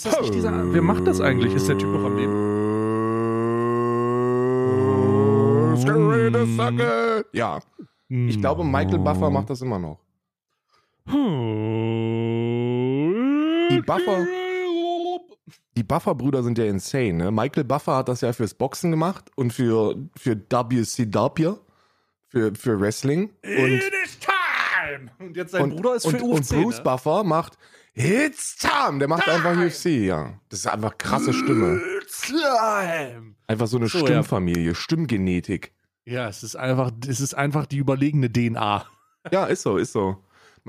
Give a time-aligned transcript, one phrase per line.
[0.00, 0.72] Ist das nicht dieser.
[0.72, 1.52] Wer macht das eigentlich?
[1.52, 2.32] Ist der Typ noch am Leben?
[6.32, 7.26] To suck it.
[7.32, 7.60] Ja.
[8.08, 9.98] Ich glaube, Michael Buffer macht das immer noch.
[11.06, 11.12] Die
[13.82, 14.26] Buffer,
[15.76, 17.30] die Buffer-Brüder sind ja insane, ne?
[17.30, 21.56] Michael Buffer hat das ja fürs Boxen gemacht und für, für WCW,
[22.28, 23.34] für, für Wrestling.
[23.44, 25.10] Und, It is time!
[25.18, 26.54] Und jetzt sein und, Bruder ist und, für und UFC.
[26.54, 26.84] Bruce ne?
[26.84, 27.58] Buffer macht
[28.02, 28.98] It's time!
[28.98, 30.32] Der macht einfach UFC, ja.
[30.48, 31.80] Das ist einfach krasse Stimme.
[32.00, 33.34] It's time!
[33.46, 34.06] Einfach so eine So, ja.
[34.06, 35.72] Stimmfamilie, Stimmgenetik.
[36.06, 38.86] Ja, es ist einfach, es ist einfach die überlegene DNA.
[39.30, 40.16] Ja, ist so, ist so.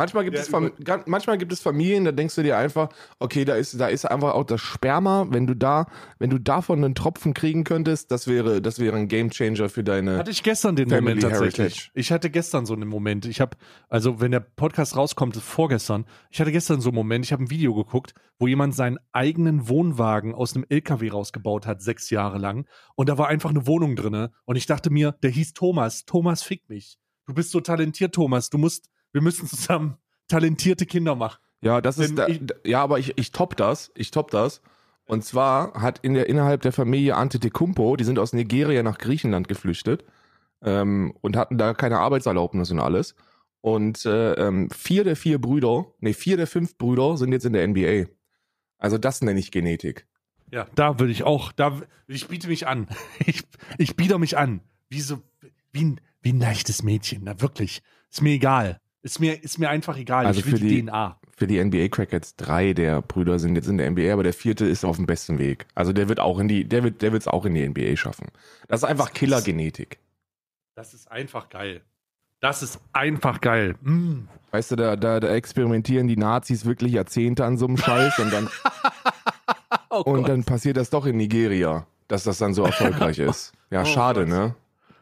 [0.01, 0.71] Manchmal gibt, Ja, es Fam
[1.05, 4.33] manchmal gibt es Familien, da denkst du dir einfach, okay, da ist, da ist einfach
[4.33, 5.87] auch das Sperma, wenn du da,
[6.19, 10.17] wenn du davon einen Tropfen kriegen könntest, das wäre, das wäre ein Gamechanger für deine.
[10.17, 11.57] Hatte ich gestern den Family Moment tatsächlich.
[11.57, 11.91] Heritage.
[11.93, 13.25] Ich hatte gestern so einen Moment.
[13.25, 13.57] Ich habe,
[13.89, 17.49] also wenn der Podcast rauskommt, vorgestern, ich hatte gestern so einen Moment, ich habe ein
[17.49, 22.65] Video geguckt, wo jemand seinen eigenen Wohnwagen aus einem LKW rausgebaut hat, sechs Jahre lang.
[22.95, 24.31] Und da war einfach eine Wohnung drinne.
[24.45, 26.05] Und ich dachte mir, der hieß Thomas.
[26.05, 26.97] Thomas, fick mich.
[27.27, 28.49] Du bist so talentiert, Thomas.
[28.49, 29.97] Du musst, wir müssen zusammen
[30.31, 31.39] talentierte Kinder machen.
[31.61, 34.61] Ja, das ist, da, ich- ja, aber ich, ich top das, ich top das.
[35.05, 39.47] Und zwar hat in der, innerhalb der Familie Antetokounmpo, die sind aus Nigeria nach Griechenland
[39.47, 40.03] geflüchtet
[40.63, 43.15] ähm, und hatten da keine Arbeitserlaubnis und alles.
[43.61, 47.53] Und äh, ähm, vier der vier Brüder, nee, vier der fünf Brüder sind jetzt in
[47.53, 48.09] der NBA.
[48.79, 50.07] Also das nenne ich Genetik.
[50.51, 52.87] Ja, da würde ich auch, da, ich biete mich an.
[53.25, 53.43] Ich,
[53.77, 54.61] ich biete mich an.
[54.89, 55.21] Wie so,
[55.71, 57.21] wie ein, wie ein leichtes Mädchen.
[57.25, 57.81] Na, wirklich.
[58.09, 58.79] Ist mir egal.
[59.03, 60.25] Ist mir, ist mir einfach egal.
[60.27, 61.17] Also ich will für die, die- DNA.
[61.35, 64.65] Für die NBA Crackheads drei der Brüder sind jetzt in der NBA, aber der vierte
[64.65, 65.65] ist auf dem besten Weg.
[65.73, 67.95] Also der wird auch in die, der wird, der wird es auch in die NBA
[67.97, 68.27] schaffen.
[68.67, 69.97] Das ist einfach Killergenetik.
[70.75, 71.81] Das ist einfach geil.
[72.41, 73.75] Das ist einfach geil.
[73.81, 74.27] Mm.
[74.51, 78.31] Weißt du, da, da, da experimentieren die Nazis wirklich Jahrzehnte an so einem Scheiß und
[78.31, 78.47] dann,
[79.89, 80.29] Oh und Gott.
[80.29, 83.51] dann passiert das doch in Nigeria, dass das dann so erfolgreich ist.
[83.71, 84.29] Ja, Oh schade, Gott.
[84.29, 84.55] ne?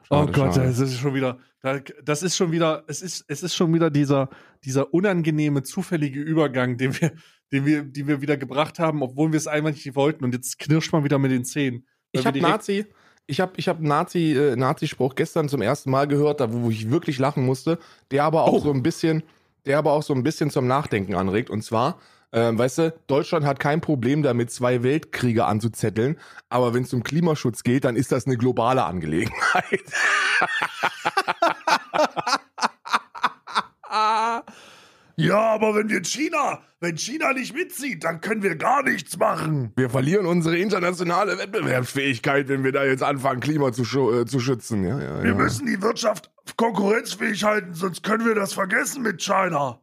[0.09, 0.67] Oh Schade, Gott, schade.
[0.67, 3.89] das ist schon wieder, da- das ist schon wieder, es ist, es ist schon wieder
[3.91, 4.29] dieser,
[4.63, 7.11] dieser unangenehme, zufällige Übergang, den wir,
[7.51, 10.23] den wir, die wir wieder gebracht haben, obwohl wir es einfach nicht wollten.
[10.23, 11.85] Und jetzt knirscht man wieder mit den Zähnen.
[12.11, 12.85] Ich habe Nazi,
[13.27, 16.89] ich habe ich hab Nazi, äh, Nazi-Spruch gestern zum ersten Mal gehört, da wo ich
[16.89, 17.77] wirklich lachen musste,
[18.09, 18.59] der aber auch Oh.
[18.59, 19.21] so ein bisschen,
[19.67, 21.51] der aber auch so ein bisschen zum Nachdenken anregt.
[21.51, 21.99] Und zwar,
[22.31, 26.17] ähm, weißt du, Deutschland hat kein Problem damit, zwei Weltkriege anzuzetteln,
[26.49, 29.83] aber wenn es um Klimaschutz geht, dann ist das eine globale Angelegenheit.
[35.19, 39.73] Ja, aber wenn wir China, wenn China nicht mitzieht, dann können wir gar nichts machen.
[39.75, 44.85] Wir verlieren unsere internationale Wettbewerbsfähigkeit, wenn wir da jetzt anfangen, Klima zu, äh, zu schützen.
[44.85, 45.33] Ja, ja, ja.
[45.33, 49.81] die Wirtschaft konkurrenzfähig halten, sonst können wir das vergessen mit China.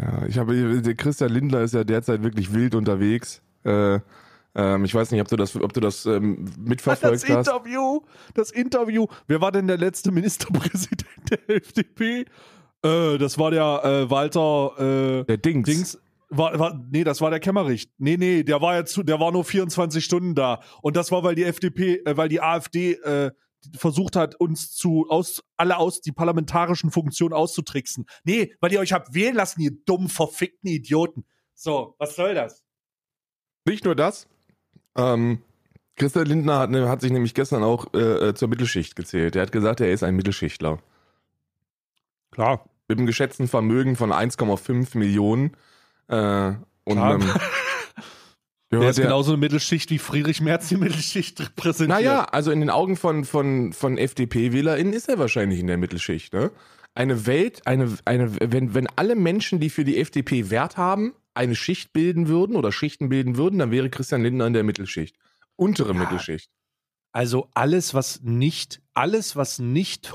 [0.00, 3.42] Ja, ich habe, der Christian Lindner ist ja derzeit wirklich wild unterwegs.
[3.64, 4.00] Äh,
[4.54, 7.48] ähm, ich weiß nicht, ob du das, ob du das ähm, Das mitverfolgt hast.
[7.48, 8.00] Interview,
[8.34, 9.06] das Interview.
[9.26, 12.24] Wer war denn der letzte Ministerpräsident der FDP?
[12.82, 14.72] Äh, das war der äh, Walter
[15.20, 15.68] äh, Der Dings.
[15.68, 15.98] Dings.
[16.28, 17.88] War, war, nee, das war der Kemmerich.
[17.98, 20.60] Nee, nee, der war ja zu, der war nur 24 Stunden da.
[20.82, 23.30] Und das war, weil die FDP, äh, weil die AfD äh,
[23.76, 28.06] versucht hat, uns zu aus alle aus die parlamentarischen Funktionen auszutricksen.
[28.24, 31.24] Nee, weil ihr euch habt wählen lassen, ihr dummen, verfickten Idioten.
[31.54, 32.62] So, was soll das?
[33.64, 34.28] Nicht nur das.
[34.96, 35.42] Ähm,
[35.96, 39.34] Christian Lindner hat, ne- hat sich nämlich gestern auch äh, äh, zur Mittelschicht gezählt.
[39.34, 40.78] Er hat gesagt, er ist ein Mittelschichtler.
[42.30, 42.68] Klar.
[42.88, 45.56] Mit einem geschätzten Vermögen von 1,5 Millionen.
[46.08, 46.52] Äh,
[46.84, 47.18] und Klar.
[48.72, 51.88] ähm, Der ist der- genauso eine Mittelschicht wie Friedrich Merz die Mittelschicht repräsentiert.
[52.00, 56.32] Naja, also in den Augen von, von, von FDP-WählerInnen ist er wahrscheinlich in der Mittelschicht,
[56.32, 56.50] ne?
[56.94, 61.54] Eine Welt, eine, eine, wenn, wenn alle Menschen, die für die FDP Wert haben, eine
[61.54, 65.14] Schicht bilden würden oder Schichten bilden würden, dann wäre Christian Lindner in der Mittelschicht.
[65.56, 65.98] Untere Ja.
[66.00, 66.50] Mittelschicht.
[67.12, 70.08] Also alles, was nicht, alles, was nicht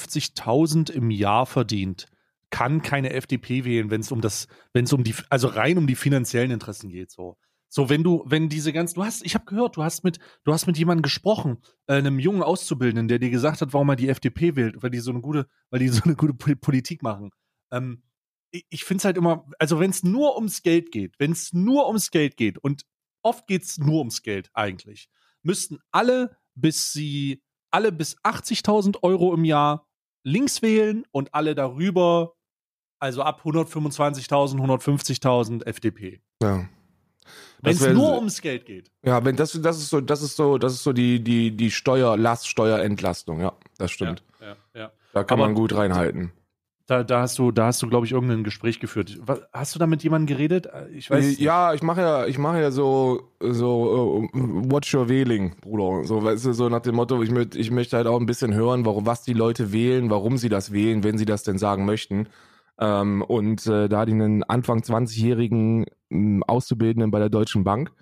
[0.00, 2.06] 150.000 im Jahr verdient,
[2.50, 5.86] kann keine FDP wählen, wenn es um das, wenn es um die, also rein um
[5.86, 7.10] die finanziellen Interessen geht.
[7.10, 7.36] So,
[7.68, 10.52] so wenn du, wenn diese ganzen, du hast, ich habe gehört, du hast mit, du
[10.52, 14.08] hast mit jemandem gesprochen, äh, einem jungen Auszubildenden, der dir gesagt hat, warum er die
[14.08, 17.30] FDP wählt, weil die so eine gute, weil die so eine gute Pol- Politik machen.
[17.72, 18.02] Ähm,
[18.52, 21.52] ich ich finde es halt immer, also wenn es nur ums Geld geht, wenn es
[21.52, 22.84] nur ums Geld geht und
[23.22, 25.08] oft geht es nur ums Geld eigentlich,
[25.42, 27.42] müssten alle bis sie
[27.72, 29.86] alle bis 80.000 Euro im Jahr
[30.24, 32.34] links wählen und alle darüber,
[33.00, 36.22] also ab 125.000, 150.000 FDP.
[36.42, 36.68] Ja.
[37.62, 38.90] Wenn es nur ums Geld geht.
[39.04, 41.70] Ja, wenn das, das ist so, das ist so, das ist so die, die, die
[41.70, 44.22] Steuer, Laststeuerentlastung, ja, das stimmt.
[44.40, 44.92] Ja, ja, ja.
[45.12, 46.32] Da kann Aber- man gut reinhalten.
[46.88, 49.18] Da, da hast du, da hast du, glaube ich, irgendein Gespräch geführt.
[49.20, 50.68] Was, hast du da mit jemandem geredet?
[50.94, 51.40] Ich weiß.
[51.40, 56.06] Ja, ich mache ja, ich mache ja so, so uh, Watch Your Wähling, Bruder.
[56.06, 58.54] So, weißt du, so nach dem Motto, ich, möchte, ich möchte halt auch ein bisschen
[58.54, 61.86] hören, warum, was die Leute wählen, warum sie das wählen, wenn sie das denn sagen
[61.86, 62.28] möchten.
[62.78, 67.92] Ähm, und äh, da hatte ich einen Anfang 20-jährigen ähm, Auszubildenden bei der Deutschen Bank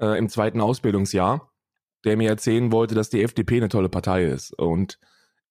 [0.00, 1.52] äh, im zweiten Ausbildungsjahr,
[2.04, 4.52] der mir erzählen wollte, dass die FDP eine tolle Partei ist.
[4.58, 4.98] Und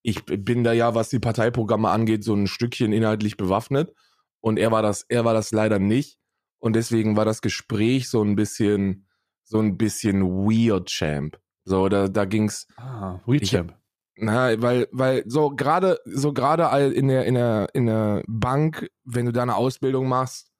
[0.01, 3.93] ich bin da ja, was die Parteiprogramme angeht, so ein Stückchen inhaltlich bewaffnet.
[4.39, 6.19] Und er war das, er war das leider nicht.
[6.59, 9.07] Und deswegen war das Gespräch so ein bisschen,
[9.43, 11.39] so ein bisschen weird, Champ.
[11.63, 12.67] So, da, da ging's.
[12.77, 13.73] Ah, weird Champ.
[14.17, 19.25] Na, weil, weil so gerade, so gerade in der, in der, in der Bank, wenn
[19.25, 20.51] du da eine Ausbildung machst,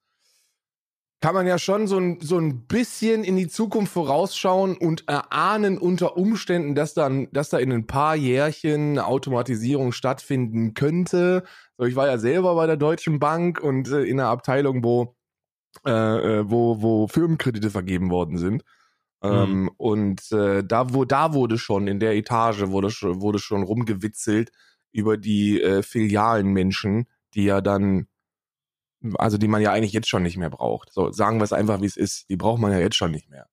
[1.22, 5.78] kann man ja schon so ein, so ein bisschen in die Zukunft vorausschauen und erahnen
[5.78, 11.44] unter Umständen, dass dann, dass da in ein paar Jährchen eine Automatisierung stattfinden könnte.
[11.78, 15.16] So, ich war ja selber bei der Deutschen Bank und äh, in einer Abteilung, wo,
[15.86, 18.63] äh, äh wo, wo Firmenkredite vergeben worden sind.
[19.23, 19.71] Ähm, mhm.
[19.77, 24.51] und äh, da, wo, da wurde schon, in der Etage wurde, wurde schon rumgewitzelt
[24.91, 28.07] über die äh, Filialenmenschen, die ja dann
[29.17, 30.91] also die man ja eigentlich jetzt schon nicht mehr braucht.
[30.91, 32.29] So, sagen wir es einfach, wie es ist.
[32.29, 33.47] Die braucht man ja jetzt schon nicht mehr.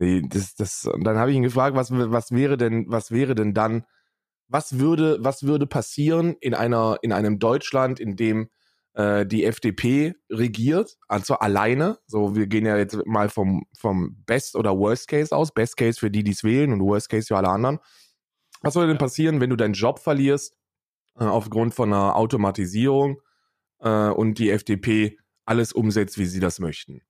[0.00, 3.34] Die, das, das, und dann habe ich ihn gefragt, was, was wäre denn, was wäre
[3.34, 3.84] denn dann,
[4.46, 8.48] was würde, was würde passieren in einer, in einem Deutschland, in dem
[8.98, 11.98] äh, die FDP regiert, also alleine.
[12.06, 15.52] So, wir gehen ja jetzt mal vom, vom Best oder Worst Case aus.
[15.52, 17.78] Best Case für die, die es wählen und Worst Case für alle anderen.
[18.62, 20.54] Was würde denn passieren, wenn du deinen Job verlierst
[21.18, 23.20] äh, aufgrund von einer Automatisierung?
[23.80, 27.02] äh, und die FDP alles umsetzt, wie sie das möchten.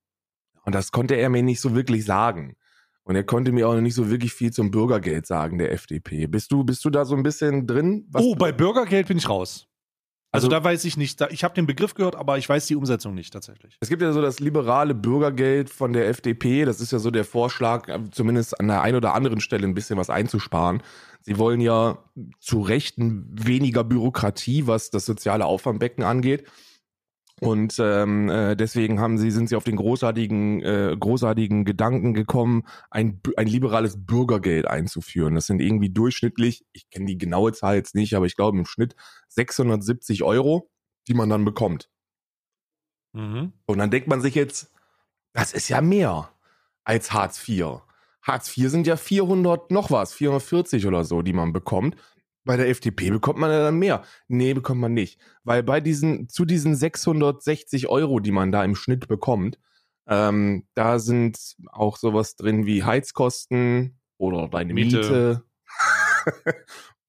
[0.65, 2.57] Und das konnte er mir nicht so wirklich sagen.
[3.03, 6.27] Und er konnte mir auch noch nicht so wirklich viel zum Bürgergeld sagen, der FDP.
[6.27, 8.07] Bist du, bist du da so ein bisschen drin?
[8.11, 9.67] Was oh, bei Bürgergeld bin ich raus.
[10.31, 12.67] Also, also da weiß ich nicht, da, ich habe den Begriff gehört, aber ich weiß
[12.67, 13.77] die Umsetzung nicht tatsächlich.
[13.81, 17.25] Es gibt ja so das liberale Bürgergeld von der FDP, das ist ja so der
[17.25, 20.83] Vorschlag, äh, zumindest an der einen oder anderen Stelle ein bisschen was einzusparen.
[21.23, 21.99] Sie wollen ja
[22.41, 26.45] zu Recht weniger Bürokratie, was das soziale Auffangbecken angeht.
[27.41, 32.65] Und ähm, äh, deswegen haben sie, sind sie auf den großartigen, äh, großartigen Gedanken gekommen,
[32.91, 35.35] ein, ein liberales Bürgergeld einzuführen.
[35.35, 38.67] Das sind irgendwie durchschnittlich, ich kenne die genaue Zahl jetzt nicht, aber ich glaube im
[38.67, 38.97] Schnitt
[39.29, 40.71] 670 Euro,
[41.07, 41.89] die man dann bekommt.
[43.13, 43.53] Mhm.
[43.67, 44.73] Und dann denkt man sich jetzt,
[45.33, 46.31] das ist ja mehr
[46.85, 47.83] als Hartz IV.
[48.23, 51.97] Hartz IV sind ja 400 noch was, 440 oder so, die man bekommt.
[52.45, 54.03] Bei der FDP bekommt man ja dann mehr.
[54.27, 55.21] Nee, bekommt man nicht.
[55.45, 59.59] Weil bei diesen, zu diesen 660 Euro, die man da im Schnitt bekommt,
[60.07, 65.45] ähm, da sind auch sowas drin wie Heizkosten oder deine Miete, Miete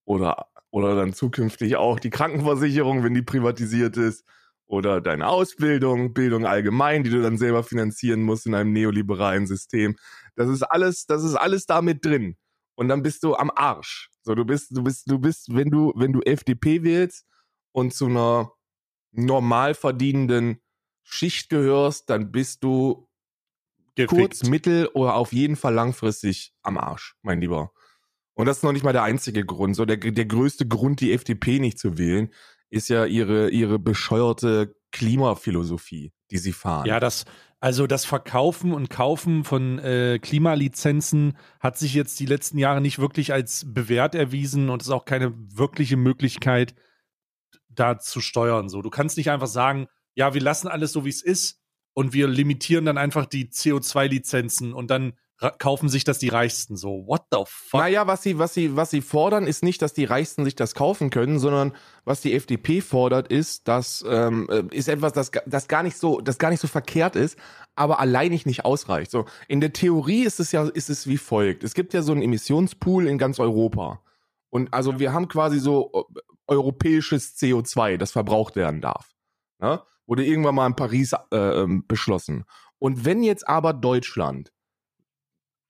[0.06, 4.26] oder, oder dann zukünftig auch die Krankenversicherung, wenn die privatisiert ist
[4.66, 9.96] oder deine Ausbildung, Bildung allgemein, die du dann selber finanzieren musst in einem neoliberalen System.
[10.36, 12.38] Das ist alles, das ist alles da mit drin.
[12.80, 14.10] Und dann bist du am Arsch.
[14.22, 17.26] So, du bist, du bist, du bist, wenn du, wenn du FDP wählst
[17.74, 18.54] und zu einer
[19.12, 20.62] normal verdienenden
[21.04, 23.10] Schicht gehörst, dann bist du
[23.96, 24.18] Gefickt.
[24.18, 27.74] kurz, mittel oder auf jeden Fall langfristig am Arsch, mein Lieber.
[28.34, 29.76] Und das ist noch nicht mal der einzige Grund.
[29.76, 32.34] So, der, der größte Grund, die FDP nicht zu wählen,
[32.70, 36.86] ist ja ihre, ihre bescheuerte Klimaphilosophie, die sie fahren.
[36.86, 37.26] Ja, das,
[37.60, 43.00] also das Verkaufen und Kaufen von äh, Klimalizenzen hat sich jetzt die letzten Jahre nicht
[43.00, 46.74] wirklich als bewährt erwiesen und ist auch keine wirkliche Möglichkeit,
[47.70, 48.70] da zu steuern.
[48.70, 51.62] So, du kannst nicht einfach sagen, ja, wir lassen alles so wie es ist
[51.94, 55.14] und wir limitieren dann einfach die CO2-Lizenzen und dann
[55.58, 57.06] kaufen sich das die Reichsten so.
[57.08, 57.80] What the fuck?
[57.80, 60.76] Naja, was sie, was sie, was sie fordern, ist nicht, dass die Reichsten sich das
[60.76, 65.68] kaufen können, sondern was die FDP fordert, ist, dass ähm, äh, ist etwas, das, das
[65.68, 67.38] gar nicht so, das gar nicht so verkehrt ist,
[67.76, 69.12] aber alleinig nicht ausreicht.
[69.12, 72.12] So in der Theorie ist es ja, ist es wie folgt: Es gibt ja so
[72.12, 74.02] einen Emissionspool in ganz Europa
[74.50, 79.12] und also wir haben quasi so äh, europäisches CO2, das verbraucht werden darf.
[79.60, 79.82] Ne?
[80.06, 82.46] Wurde irgendwann mal in Paris äh, ähm, beschlossen.
[82.80, 84.52] Und wenn jetzt aber Deutschland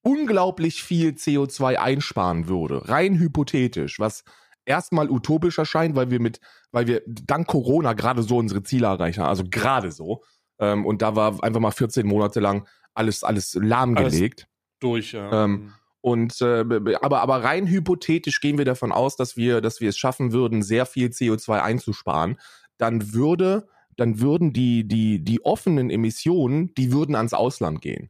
[0.01, 4.23] unglaublich viel CO2 einsparen würde, rein hypothetisch, was
[4.65, 6.39] erstmal utopisch erscheint, weil wir mit,
[6.71, 10.23] weil wir dank Corona gerade so unsere Ziele erreichen, also gerade so.
[10.59, 14.41] Ähm, und da war einfach mal 14 Monate lang alles, alles lahmgelegt.
[14.41, 15.45] Alles durch, ja.
[15.45, 16.63] Ähm, und äh,
[17.01, 20.61] aber, aber rein hypothetisch gehen wir davon aus, dass wir, dass wir es schaffen würden,
[20.61, 22.39] sehr viel CO2 einzusparen.
[22.77, 28.09] Dann würde, dann würden die, die, die offenen Emissionen, die würden ans Ausland gehen.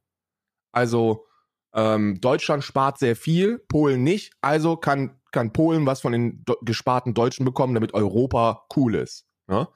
[0.72, 1.26] Also
[1.74, 7.14] ähm, Deutschland spart sehr viel, Polen nicht, also kann, kann Polen was von den gesparten
[7.14, 9.26] Deutschen bekommen, damit Europa cool ist.
[9.48, 9.68] Ne?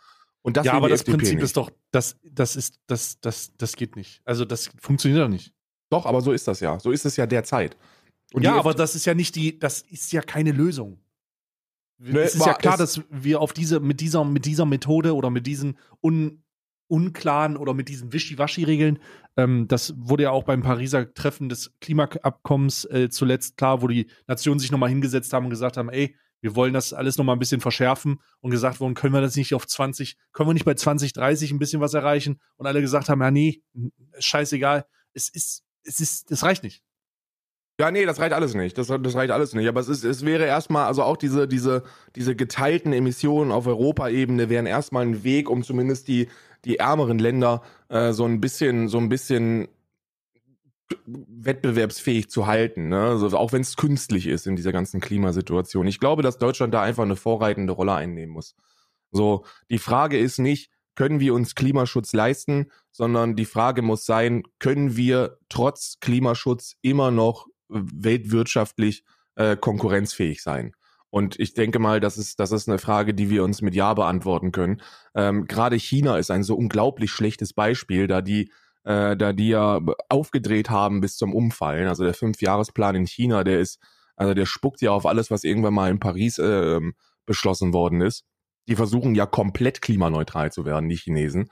[0.42, 1.46] Und das ja, aber das FDP Prinzip nicht.
[1.46, 4.22] ist doch, das, das ist, das, das, das geht nicht.
[4.26, 5.54] Also das funktioniert doch nicht.
[5.90, 6.80] Doch, aber so ist das ja.
[6.80, 7.78] So ist es ja derzeit.
[8.34, 11.00] Und ja, aber das ist ja nicht die, das ist ja keine Lösung.
[12.00, 15.30] Ne, es ist ja klar, dass wir auf diese, mit dieser, mit dieser Methode oder
[15.30, 16.43] mit diesen un,
[16.88, 19.00] unklaren oder mit diesen Wischiwaschi-Regeln,
[19.38, 24.08] ähm, das wurde ja auch beim Pariser Treffen des Klimaabkommens äh, zuletzt klar, wo die
[24.28, 27.40] Nationen sich nochmal hingesetzt haben und gesagt haben, ey, wir wollen das alles nochmal ein
[27.40, 30.74] bisschen verschärfen und gesagt worden, können wir das nicht auf 20, können wir nicht bei
[30.74, 32.42] 20, 30 ein bisschen was erreichen?
[32.58, 33.64] Und alle gesagt haben, ja, nee,
[34.20, 36.84] scheißegal, es ist, es ist, das reicht nicht.
[37.80, 38.78] Ja, nee, das reicht alles nicht.
[38.78, 39.68] Das, das reicht alles nicht.
[39.68, 41.84] Aber es, ist, es wäre erstmal, also auch diese, diese,
[42.16, 46.28] diese geteilten Emissionen auf Europaebene wären erstmal ein Weg, um zumindest die,
[46.66, 49.68] die ärmeren Länder äh, so ein bisschen, so ein bisschen
[51.06, 53.02] wettbewerbsfähig zu halten, ne?
[53.02, 55.88] also auch wenn es künstlich ist in dieser ganzen Klimasituation.
[55.88, 58.56] Ich glaube, dass Deutschland da einfach eine vorreitende Rolle einnehmen muss.
[59.12, 64.44] So, die Frage ist nicht, können wir uns Klimaschutz leisten, sondern die Frage muss sein,
[64.60, 69.04] können wir trotz Klimaschutz immer noch weltwirtschaftlich
[69.36, 70.74] äh, konkurrenzfähig sein?
[71.14, 73.94] Und ich denke mal, das ist, das ist eine Frage, die wir uns mit Ja
[73.94, 74.82] beantworten können.
[75.14, 78.52] Ähm, Gerade China ist ein so unglaublich schlechtes Beispiel, da die,
[78.84, 79.80] äh, da die ja
[80.10, 81.88] aufgedreht haben bis zum Umfallen.
[81.88, 83.78] Also der Fünfjahresplan in China, der ist,
[84.16, 86.80] also der spuckt ja auf alles, was irgendwann mal in Paris äh,
[87.28, 88.24] beschlossen worden ist.
[88.68, 91.52] Die versuchen ja komplett klimaneutral zu werden, die Chinesen,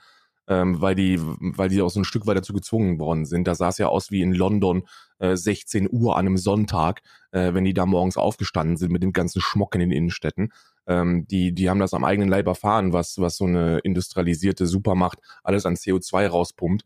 [0.52, 3.46] ähm, weil die, weil die auch so ein Stück weit dazu gezwungen worden sind.
[3.48, 4.82] Da sah es ja aus wie in London
[5.18, 9.12] äh, 16 Uhr an einem Sonntag, äh, wenn die da morgens aufgestanden sind mit dem
[9.12, 10.52] ganzen Schmock in den Innenstädten.
[10.86, 15.18] Ähm, die, die haben das am eigenen Leib erfahren, was, was so eine industrialisierte Supermacht
[15.42, 16.84] alles an CO2 rauspumpt.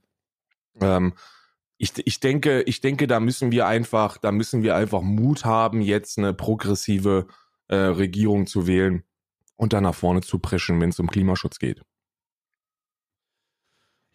[0.80, 1.14] Ähm,
[1.78, 5.80] ich, ich denke, ich denke, da müssen wir einfach, da müssen wir einfach Mut haben,
[5.80, 7.26] jetzt eine progressive
[7.68, 9.02] äh, Regierung zu wählen
[9.56, 11.82] und dann nach vorne zu preschen, wenn es um Klimaschutz geht.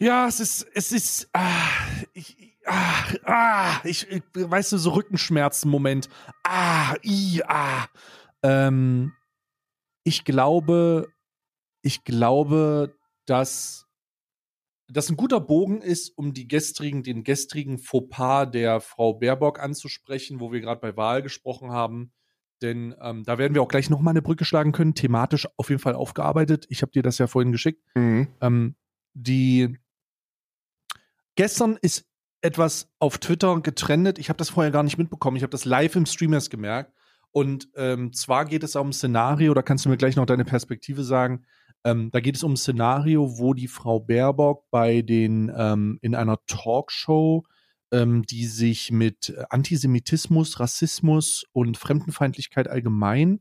[0.01, 1.69] Ja, es ist, es ist, ah,
[2.13, 6.09] ich, ah, ah, ich, ich, weißt du, so Rückenschmerzen-Moment.
[6.43, 7.85] Ah, i, ah.
[8.41, 9.13] Ähm,
[10.03, 11.07] ich glaube,
[11.83, 12.95] ich glaube,
[13.27, 13.85] dass
[14.87, 20.39] das ein guter Bogen ist, um die gestrigen, den gestrigen Fauxpas der Frau Baerbock anzusprechen,
[20.39, 22.11] wo wir gerade bei Wahl gesprochen haben.
[22.63, 25.81] Denn ähm, da werden wir auch gleich nochmal eine Brücke schlagen können, thematisch auf jeden
[25.81, 26.65] Fall aufgearbeitet.
[26.69, 27.83] Ich habe dir das ja vorhin geschickt.
[27.93, 28.29] Mhm.
[28.41, 28.75] Ähm,
[29.13, 29.77] die
[31.35, 32.05] gestern ist
[32.41, 34.17] etwas auf Twitter getrendet.
[34.19, 35.37] Ich habe das vorher gar nicht mitbekommen.
[35.37, 36.93] Ich habe das live im Stream erst gemerkt.
[37.31, 40.43] Und ähm, zwar geht es um ein Szenario, da kannst du mir gleich noch deine
[40.43, 41.45] Perspektive sagen.
[41.85, 46.13] Ähm, da geht es um ein Szenario, wo die Frau Baerbock bei den ähm, in
[46.13, 47.43] einer Talkshow,
[47.91, 53.39] ähm, die sich mit Antisemitismus, Rassismus und Fremdenfeindlichkeit allgemein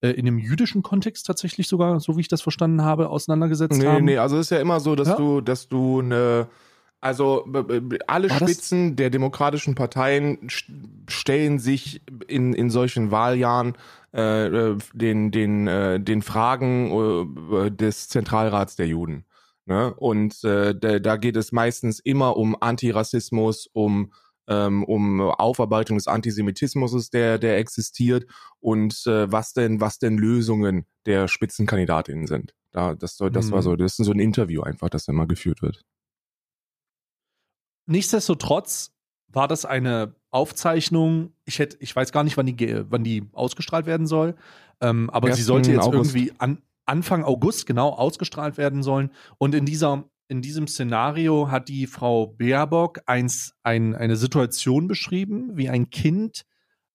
[0.00, 3.86] äh, in einem jüdischen Kontext tatsächlich sogar, so wie ich das verstanden habe, auseinandergesetzt Nee,
[3.86, 4.04] haben.
[4.04, 5.16] nee, also es ist ja immer so, dass Ja.
[5.16, 6.48] du, dass du eine,
[7.00, 7.44] also
[8.06, 10.64] alle War das- Spitzen der demokratischen Parteien st-
[11.08, 13.74] stellen sich in, in solchen Wahljahren
[14.14, 19.24] äh, äh, den, den, äh, den Fragen äh, des Zentralrats der Juden.
[19.66, 19.92] Ne?
[19.94, 24.12] Und äh, da, da geht es meistens immer um Antirassismus, um
[24.50, 28.24] ähm, um Aufarbeitung des Antisemitismus, der der existiert
[28.60, 32.54] und äh, was denn was denn Lösungen der Spitzenkandidatinnen sind.
[32.72, 33.62] Da das soll, das war Mhm.
[33.64, 35.84] so das ist so ein Interview einfach, das immer geführt wird.
[37.88, 38.92] Nichtsdestotrotz
[39.28, 41.32] war das eine Aufzeichnung.
[41.46, 44.34] Ich hätte, ich weiß gar nicht, wann die, wann die ausgestrahlt werden soll.
[44.80, 45.46] Ähm, aber sie 1.
[45.46, 46.14] sollte jetzt August.
[46.14, 49.10] irgendwie an, Anfang August genau ausgestrahlt werden sollen.
[49.38, 55.56] Und in dieser, in diesem Szenario hat die Frau Baerbock eins, ein, eine Situation beschrieben,
[55.56, 56.44] wie ein Kind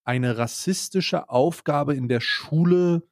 [0.03, 3.03] eine rassistische Aufgabe in der Schule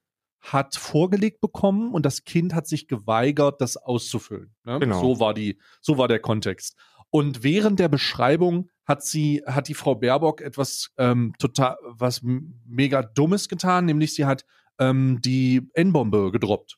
[0.42, 4.54] hat vorgelegt bekommen und das Kind hat sich geweigert, das auszufüllen.
[4.64, 4.80] Ne?
[4.80, 5.00] Genau.
[5.00, 6.76] So war die, so war der Kontext.
[7.12, 13.04] Und während der Beschreibung hat sie, hat die Frau Baerbock etwas ähm, total, was mega
[13.04, 14.46] Dummes getan, nämlich sie hat
[14.80, 16.78] ähm, die N-Bombe gedroppt.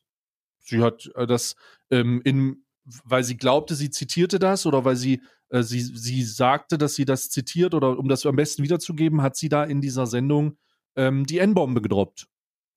[0.58, 1.54] Sie hat äh, das
[1.90, 2.64] ähm, in,
[3.04, 7.04] weil sie glaubte, sie zitierte das oder weil sie, äh, sie, sie sagte, dass sie
[7.04, 10.58] das zitiert oder um das am besten wiederzugeben, hat sie da in dieser Sendung
[10.96, 12.26] ähm, die N-Bombe gedroppt.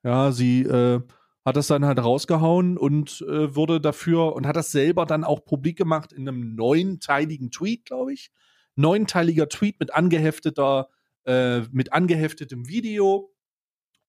[0.04, 1.02] Ja, sie äh,
[1.48, 5.46] hat das dann halt rausgehauen und äh, wurde dafür und hat das selber dann auch
[5.46, 8.32] publik gemacht in einem neunteiligen Tweet, glaube ich.
[8.76, 10.90] Neunteiliger Tweet mit angehefteter,
[11.24, 13.34] äh, mit angeheftetem Video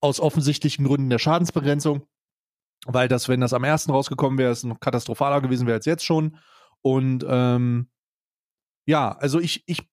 [0.01, 2.09] aus offensichtlichen Gründen der Schadensbegrenzung.
[2.87, 6.05] Weil das, wenn das am ersten rausgekommen wäre, ist noch katastrophaler gewesen wäre als jetzt
[6.05, 6.39] schon.
[6.83, 7.89] Und ähm,
[8.85, 9.89] ja, also ich, ich,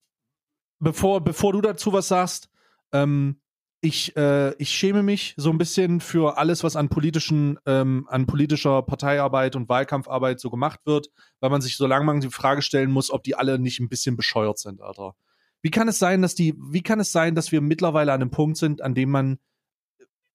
[0.80, 2.50] bevor, bevor du dazu was sagst,
[2.92, 3.40] ähm,
[3.86, 8.26] ich, äh, ich schäme mich so ein bisschen für alles, was an politischen, ähm, an
[8.26, 12.92] politischer Parteiarbeit und Wahlkampfarbeit so gemacht wird, weil man sich so lange die Frage stellen
[12.92, 15.16] muss, ob die alle nicht ein bisschen bescheuert sind, Alter.
[15.62, 18.32] Wie kann es sein, dass die, wie kann es sein, dass wir mittlerweile an einem
[18.32, 19.38] Punkt sind, an dem man,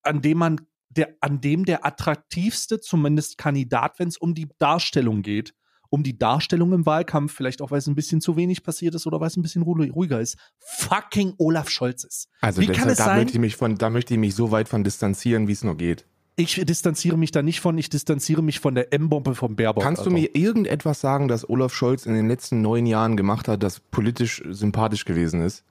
[0.02, 5.22] an dem man, der, an dem der attraktivste, zumindest Kandidat, wenn es um die Darstellung
[5.22, 5.54] geht,
[5.90, 9.06] um die Darstellung im Wahlkampf, vielleicht auch weil es ein bisschen zu wenig passiert ist
[9.06, 12.28] oder weil es ein bisschen ruhiger ist, fucking Olaf Scholz ist.
[12.40, 14.34] Also Wie das, kann da, es sein- möchte ich mich von, da möchte ich mich
[14.34, 16.06] so weit von distanzieren, wie es nur geht.
[16.36, 19.82] Ich distanziere mich da nicht von, ich distanziere mich von der M-Bombe vom Baerbock.
[19.82, 20.20] Kannst du Alter.
[20.22, 24.42] mir irgendetwas sagen, das Olaf Scholz in den letzten neun Jahren gemacht hat, das politisch
[24.48, 25.64] sympathisch gewesen ist?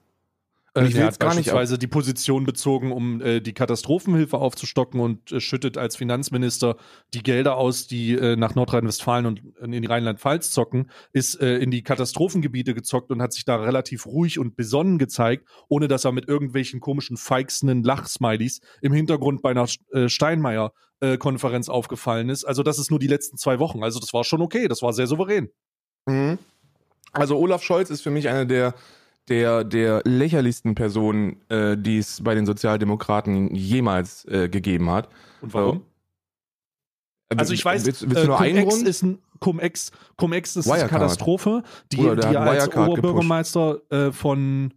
[0.74, 3.54] Und Äh, ich der will's hat gar nicht beispielsweise die Position bezogen, um äh, die
[3.54, 6.78] Katastrophenhilfe aufzustocken und äh, schüttet als Finanzminister
[7.14, 11.72] die Gelder aus, die äh, nach Nordrhein-Westfalen und in die Rheinland-Pfalz zocken, ist äh, in
[11.72, 16.12] die Katastrophengebiete gezockt und hat sich da relativ ruhig und besonnen gezeigt, ohne dass er
[16.12, 22.46] mit irgendwelchen komischen feixenden Lachsmilies im Hintergrund bei einer äh, Steinmeier-Konferenz aufgefallen ist.
[22.46, 23.84] Also das ist nur die letzten zwei Wochen.
[23.84, 25.50] Also das war schon okay, das war sehr souverän.
[26.06, 26.38] Mhm.
[27.12, 28.76] Also Olaf Scholz ist für mich eine der,
[29.30, 35.10] der, der lächerlichsten Personen, äh, die es bei den Sozialdemokraten jemals äh, gegeben hat.
[35.42, 35.86] Und warum?
[37.30, 41.02] Also ich weiß, willst, willst äh, Cum-Ex ist ein Cum-Ex, Cum-Ex ist eine Wirecard.
[41.02, 44.74] Katastrophe, die, die er als Oberbürgermeister äh, von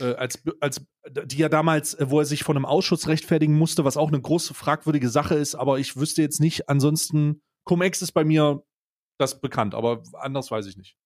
[0.00, 3.84] äh, als, als die ja damals, äh, wo er sich von einem Ausschuss rechtfertigen musste,
[3.84, 8.12] was auch eine große fragwürdige Sache ist, aber ich wüsste jetzt nicht, ansonsten Cum-Ex ist
[8.12, 8.64] bei mir
[9.18, 10.96] das bekannt, aber anders weiß ich nicht.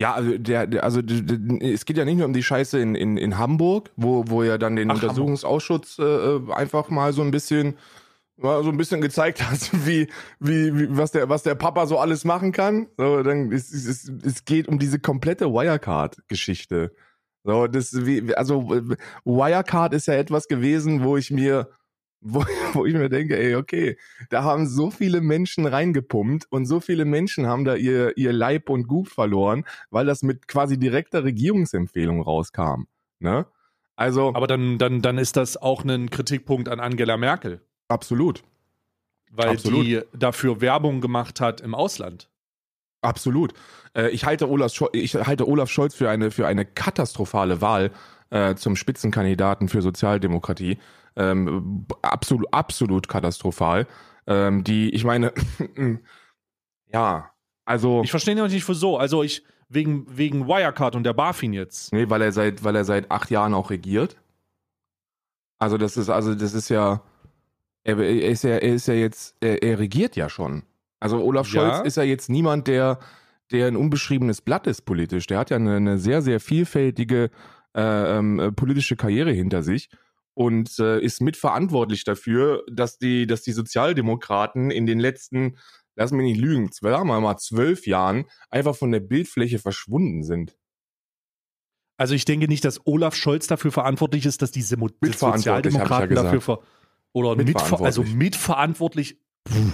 [0.00, 2.78] Ja, also der, der also d- d- es geht ja nicht nur um die Scheiße
[2.80, 7.12] in, in, in Hamburg, wo, wo er dann den Ach, Untersuchungsausschuss äh, äh, einfach mal
[7.12, 7.76] so ein bisschen
[8.38, 11.98] mal so ein bisschen gezeigt hat, wie, wie, wie was der was der Papa so
[11.98, 12.86] alles machen kann.
[12.96, 16.92] So, dann es, es, es, es geht um diese komplette Wirecard-Geschichte.
[17.44, 21.68] So, das wie also äh, Wirecard ist ja etwas gewesen, wo ich mir
[22.20, 23.96] wo, wo ich mir denke, ey, okay,
[24.28, 28.68] da haben so viele Menschen reingepumpt und so viele Menschen haben da ihr, ihr Leib
[28.68, 32.84] und Gut verloren, weil das mit quasi direkter Regierungsempfehlung rauskam.
[33.18, 33.46] Ne?
[33.96, 38.42] Also, Aber dann, dann, dann ist das auch ein Kritikpunkt an Angela Merkel, absolut.
[39.30, 39.84] weil Absolut.
[39.84, 42.30] die dafür Werbung gemacht hat im Ausland.
[43.02, 43.52] Absolut.
[43.94, 47.90] Äh, ich, halte Olaf Scholz, ich halte Olaf Scholz für eine, für eine katastrophale Wahl
[48.30, 50.78] äh, zum Spitzenkandidaten für Sozialdemokratie.
[51.16, 53.86] Ähm, absolut, absolut katastrophal.
[54.26, 55.32] Ähm, die, ich meine,
[56.92, 57.30] ja,
[57.64, 58.96] also, Ich verstehe nicht wieso.
[58.96, 61.92] Also ich, wegen, wegen Wirecard und der BaFin jetzt.
[61.92, 64.16] nee, weil er seit, weil er seit acht Jahren auch regiert.
[65.58, 67.02] Also, das ist, also, das ist ja,
[67.84, 70.62] er, er ist ja, er ist ja jetzt, er, er regiert ja schon.
[71.00, 71.82] Also, Olaf Scholz Ja.
[71.82, 72.98] ist ja jetzt niemand, der,
[73.52, 75.26] der ein unbeschriebenes Blatt ist politisch.
[75.26, 77.30] Der hat ja eine, eine sehr, sehr vielfältige
[77.76, 79.90] äh, ähm, äh, politische Karriere hinter sich
[80.34, 85.58] und äh, ist mitverantwortlich dafür, dass die, dass die Sozialdemokraten in den letzten,
[85.96, 90.56] lass mich nicht lügen, zwölf, mal zwölf Jahren einfach von der Bildfläche verschwunden sind.
[91.96, 95.38] Also ich denke nicht, dass Olaf Scholz dafür verantwortlich ist, dass diese Mo Mitverantwortlich, hab
[95.38, 96.26] ich ja Sozialdemokraten gesagt.
[96.26, 96.62] dafür ver
[97.12, 97.86] oder mitver Mitverantwortlich.
[97.86, 99.20] also mitverantwortlich.
[99.44, 99.72] Puh,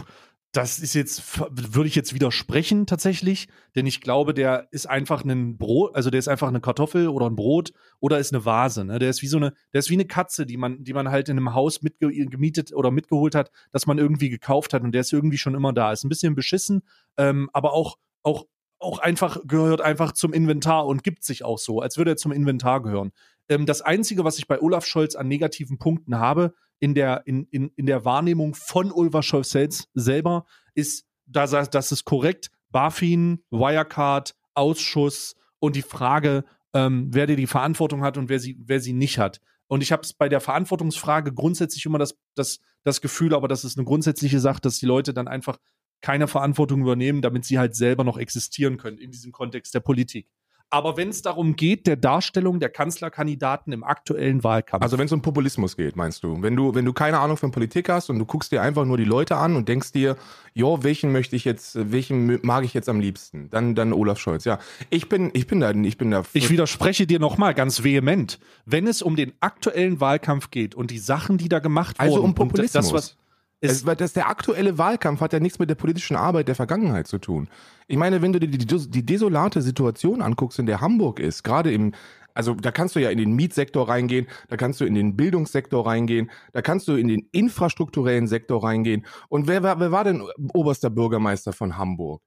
[0.56, 5.58] das ist jetzt würde ich jetzt widersprechen tatsächlich, denn ich glaube, der ist einfach ein
[5.58, 8.84] Brot, also der ist einfach eine Kartoffel oder ein Brot oder ist eine Vase.
[8.84, 8.98] Ne?
[8.98, 11.28] Der ist wie so eine, der ist wie eine Katze, die man, die man halt
[11.28, 15.02] in einem Haus mitge gemietet oder mitgeholt hat, dass man irgendwie gekauft hat und der
[15.02, 15.92] ist irgendwie schon immer da.
[15.92, 16.82] Ist ein bisschen beschissen,
[17.18, 18.46] ähm, aber auch auch
[18.78, 22.32] auch einfach gehört einfach zum Inventar und gibt sich auch so, als würde er zum
[22.32, 23.12] Inventar gehören.
[23.48, 27.46] Ähm, das Einzige, was ich bei Olaf Scholz an negativen Punkten habe, in der, in,
[27.50, 29.56] in, in der Wahrnehmung von Olaf Scholz
[29.94, 37.46] selber, ist, da das ist korrekt, BaFin, Wirecard, Ausschuss und die Frage, ähm, wer die
[37.46, 39.40] Verantwortung hat und wer sie, wer sie nicht hat.
[39.68, 43.64] Und ich habe es bei der Verantwortungsfrage grundsätzlich immer das, das, das Gefühl, aber das
[43.64, 45.58] ist eine grundsätzliche Sache, dass die Leute dann einfach
[46.00, 50.28] keine Verantwortung übernehmen, damit sie halt selber noch existieren können in diesem Kontext der Politik.
[50.68, 54.82] Aber wenn es darum geht, der Darstellung der Kanzlerkandidaten im aktuellen Wahlkampf.
[54.82, 56.42] Also wenn es um Populismus geht, meinst du?
[56.42, 58.96] Wenn du, wenn du keine Ahnung von Politik hast und du guckst dir einfach nur
[58.96, 60.16] die Leute an und denkst dir,
[60.54, 63.48] jo, welchen möchte ich jetzt, welchen mag ich jetzt am liebsten?
[63.50, 64.44] Dann, dann Olaf Scholz.
[64.44, 64.58] Ja,
[64.90, 66.24] ich bin, ich bin da, ich bin da.
[66.32, 68.40] ich widerspreche dir nochmal ganz vehement.
[68.64, 72.24] Wenn es um den aktuellen Wahlkampf geht und die Sachen, die da gemacht Also wurden,
[72.24, 72.72] um und Populismus.
[72.72, 73.16] das, was
[73.60, 76.54] Es, es, weil das, der aktuelle Wahlkampf hat ja nichts mit der politischen Arbeit der
[76.54, 77.48] Vergangenheit zu tun.
[77.88, 81.42] Ich meine, wenn du dir die, die, die desolate Situation anguckst, in der Hamburg ist,
[81.42, 81.92] gerade im,
[82.34, 85.86] also da kannst du ja in den Mietsektor reingehen, da kannst du in den Bildungssektor
[85.86, 89.06] reingehen, da kannst du in den infrastrukturellen Sektor reingehen.
[89.30, 92.20] Und wer, war- wer war denn oberster Bürgermeister von Hamburg?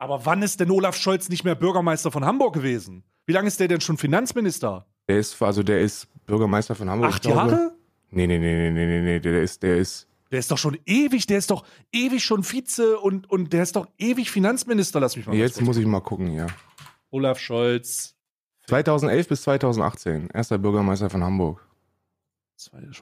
[0.00, 3.02] aber wann ist denn Olaf Scholz nicht mehr Bürgermeister von Hamburg gewesen?
[3.26, 4.86] Wie lange ist der denn schon Finanzminister?
[5.08, 7.10] Der ist, also der ist Bürgermeister von Hamburg.
[7.14, 7.72] Acht Jahre?
[8.10, 10.06] Nee, nee, nee, nee, nee, nee, nee, der ist, der ist.
[10.30, 13.76] Der ist doch schon ewig, der ist doch ewig schon Vize und, und der ist
[13.76, 16.46] doch ewig Finanzminister, lass mich mal Jetzt muss ich mal gucken, ja.
[17.10, 18.14] Olaf Scholz.
[18.66, 21.66] 2011 bis 2018, erster Bürgermeister von Hamburg.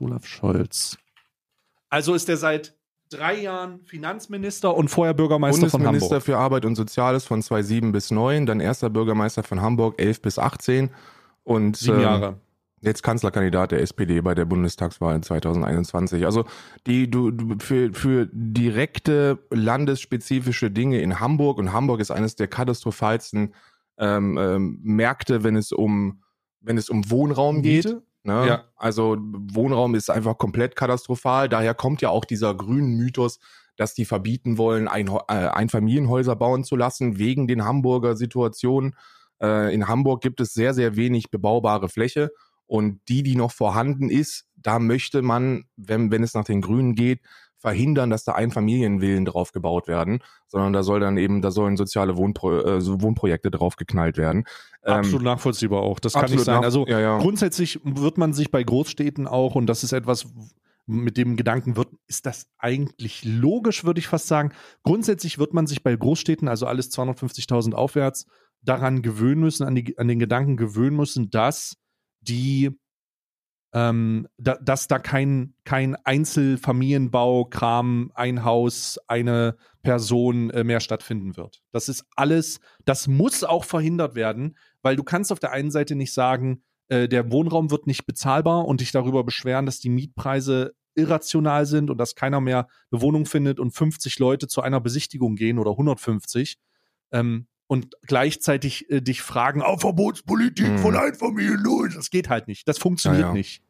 [0.01, 0.97] Olaf Scholz.
[1.89, 2.77] Also ist er seit
[3.09, 6.01] drei Jahren Finanzminister und vorher Bürgermeister von Hamburg.
[6.01, 10.23] Bundesminister für Arbeit und Soziales von 2007 bis 9, dann erster Bürgermeister von Hamburg 11
[10.23, 10.91] bis 18
[11.45, 12.41] und Sieben ähm, Jahre.
[12.87, 16.25] Jetzt Kanzlerkandidat der SPD bei der Bundestagswahl 2021.
[16.25, 16.45] Also
[16.87, 22.49] die du, du für für direkte landesspezifische Dinge in Hamburg und Hamburg ist eines der
[22.49, 23.55] katastrophalsten
[23.99, 26.23] ähm, ähm, Märkte, wenn es um
[26.61, 27.85] wenn es um Wohnraum geht.
[27.85, 28.03] Miete?
[28.27, 28.47] Ne?
[28.47, 28.65] Ja.
[28.77, 31.49] Also Wohnraum ist einfach komplett katastrophal.
[31.49, 33.39] Daher kommt ja auch dieser grünen Mythos,
[33.77, 38.97] dass die verbieten wollen, ein, äh, Einfamilienhäuser bauen zu lassen, wegen den Hamburger Situationen.
[39.41, 42.33] Äh, in Hamburg gibt es sehr, sehr wenig bebaubare Fläche.
[42.67, 46.95] Und die, die noch vorhanden ist, da möchte man, wenn, wenn es nach den Grünen
[46.95, 47.21] geht,
[47.59, 52.17] verhindern, dass da Einfamilienvillen drauf gebaut werden, sondern da soll dann eben, da sollen soziale
[52.17, 54.45] Wohnpro äh, Wohnprojekte drauf geknallt werden.
[54.85, 55.99] Ähm, Absolut nachvollziehbar auch.
[55.99, 56.63] Das kann nicht sein.
[56.63, 57.19] Also ja, ja.
[57.19, 60.27] grundsätzlich wird man sich bei Großstädten auch, und das ist etwas,
[60.87, 64.53] mit dem Gedanken wird, ist das eigentlich logisch, würde ich fast sagen.
[64.85, 68.27] Grundsätzlich wird man sich bei Großstädten, also alles 250.000 aufwärts,
[68.63, 71.77] daran gewöhnen müssen, an, die, an den Gedanken gewöhnen müssen, dass
[72.21, 72.71] die,
[73.73, 81.37] ähm, da, dass da kein, kein Einzelfamilienbau, Kram, ein Haus, eine Person äh, mehr stattfinden
[81.37, 81.63] wird.
[81.73, 85.95] Das ist alles, das muss auch verhindert werden, weil du kannst auf der einen Seite
[85.95, 90.75] nicht sagen, äh, der Wohnraum wird nicht bezahlbar und dich darüber beschweren, dass die Mietpreise
[90.95, 95.37] irrational sind und dass keiner mehr eine Wohnung findet und 50 Leute zu einer Besichtigung
[95.37, 96.57] gehen oder 150
[97.13, 100.79] ähm, und gleichzeitig äh, dich fragen, auf Verbotspolitik Mhm.
[100.79, 101.97] von Einfamilienhäusern.
[101.97, 102.67] Das geht halt nicht.
[102.69, 103.33] Das funktioniert Ja, ja.
[103.35, 103.63] nicht.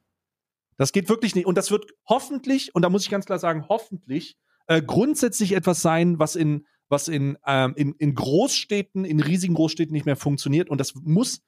[0.76, 1.46] Das geht wirklich nicht.
[1.46, 5.80] Und das wird hoffentlich, und da muss ich ganz klar sagen, hoffentlich äh, grundsätzlich etwas
[5.80, 10.68] sein, was in, was in, ähm, in, in Großstädten, in riesigen Großstädten nicht mehr funktioniert.
[10.68, 11.40] Und das muss,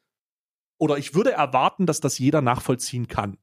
[0.79, 3.37] oder ich würde erwarten, dass das jeder nachvollziehen kann.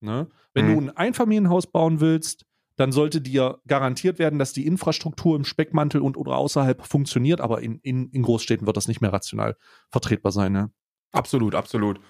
[0.00, 0.28] Ne?
[0.54, 0.74] Wenn Mhm.
[0.74, 2.44] du ein Einfamilienhaus bauen willst,
[2.78, 7.60] dann sollte dir garantiert werden, dass die Infrastruktur im Speckmantel und oder außerhalb funktioniert, aber
[7.60, 9.56] in, in, in Großstädten wird das nicht mehr rational
[9.90, 10.52] vertretbar sein.
[10.52, 10.70] Ne?
[11.10, 12.00] Absolut, absolut.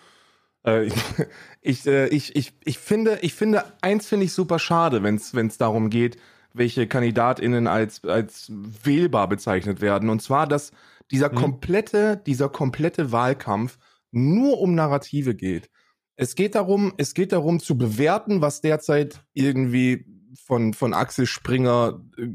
[0.66, 0.94] Äh, ich,
[1.62, 5.56] ich, äh, ich, ich, ich finde, ich finde, eins finde ich super schade, wenn es
[5.56, 6.18] darum geht,
[6.52, 10.10] welche KandidatInnen als, als wählbar bezeichnet werden.
[10.10, 10.72] Und zwar, dass
[11.10, 11.36] dieser Mhm.
[11.36, 13.78] komplette, dieser komplette Wahlkampf
[14.10, 15.70] nur um Narrative geht.
[16.16, 22.00] Es geht darum, es geht darum zu bewerten, was derzeit irgendwie von, von Axel Springer
[22.16, 22.26] äh,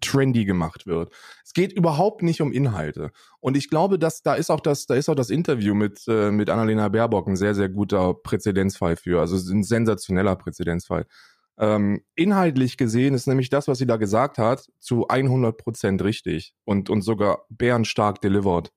[0.00, 1.12] trendy gemacht wird.
[1.44, 3.10] Es geht überhaupt nicht um Inhalte.
[3.40, 6.30] Und ich glaube, dass da ist auch das, da ist auch das Interview mit, äh,
[6.30, 9.20] mit Annalena Baerbock ein sehr, sehr guter Präzedenzfall für.
[9.20, 11.06] Also ein sensationeller Präzedenzfall.
[11.58, 16.54] Ähm, inhaltlich gesehen ist nämlich das, was sie da gesagt hat, zu 100 Prozent richtig
[16.64, 18.70] und, und sogar bärenstark delivered.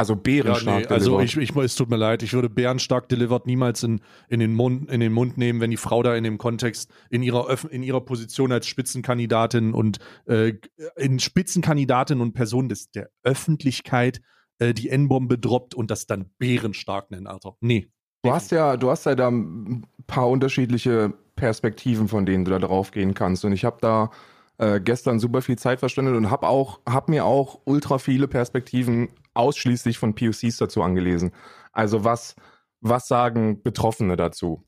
[0.00, 1.42] Also bärenstark also delivered.
[1.42, 4.90] ich, ich, es tut mir leid, ich würde Bärenstark Delivered niemals in, in, den Mund,
[4.90, 8.00] in den Mund nehmen, wenn die Frau da in dem Kontext, in ihrer, in ihrer
[8.00, 10.54] Position als Spitzenkandidatin und äh,
[10.96, 14.22] in Spitzenkandidatin und Person des, der Öffentlichkeit
[14.58, 17.58] äh, die N-Bombe droppt und das dann Bärenstark nennen, Alter.
[17.60, 17.90] Nee.
[18.22, 22.58] Du hast ja, du hast ja da ein paar unterschiedliche Perspektiven, von denen du da
[22.58, 23.44] drauf gehen kannst.
[23.44, 24.10] Und ich habe da
[24.56, 29.08] äh, gestern super viel Zeit verschwendet und habe auch, hab mir auch ultra viele Perspektiven
[29.34, 31.32] ausschließlich von POCs dazu angelesen.
[31.72, 32.34] Also was,
[32.80, 34.64] was sagen Betroffene dazu?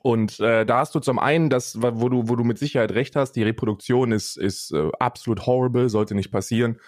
[0.00, 3.16] Und äh, da hast du zum einen das, wo du, wo du mit Sicherheit recht
[3.16, 6.78] hast, die Reproduktion ist, ist äh, absolut horrible, sollte nicht passieren.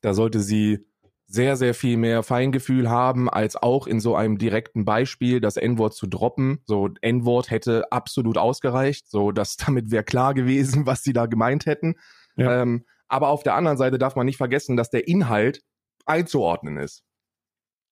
[0.00, 0.84] Da sollte sie
[1.30, 5.94] sehr, sehr viel mehr Feingefühl haben, als auch in so einem direkten Beispiel das N-Wort
[5.94, 6.58] zu droppen.
[6.66, 9.08] So, N-Wort hätte absolut ausgereicht.
[9.08, 11.94] So, das damit wäre klar gewesen, was sie da gemeint hätten.
[12.36, 12.62] Ja.
[12.62, 15.62] Ähm, aber auf der anderen Seite darf man nicht vergessen, dass der Inhalt
[16.06, 17.04] einzuordnen ist.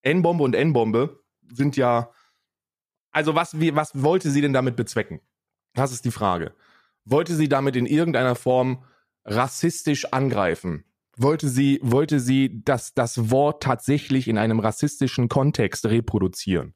[0.03, 2.11] N-Bombe und N-Bombe sind ja,
[3.11, 5.21] also was, wie, was wollte sie denn damit bezwecken?
[5.75, 6.55] Das ist die Frage.
[7.05, 8.85] Wollte sie damit in irgendeiner Form
[9.25, 10.85] rassistisch angreifen?
[11.17, 16.75] Wollte sie, wollte sie das, das Wort tatsächlich in einem rassistischen Kontext reproduzieren?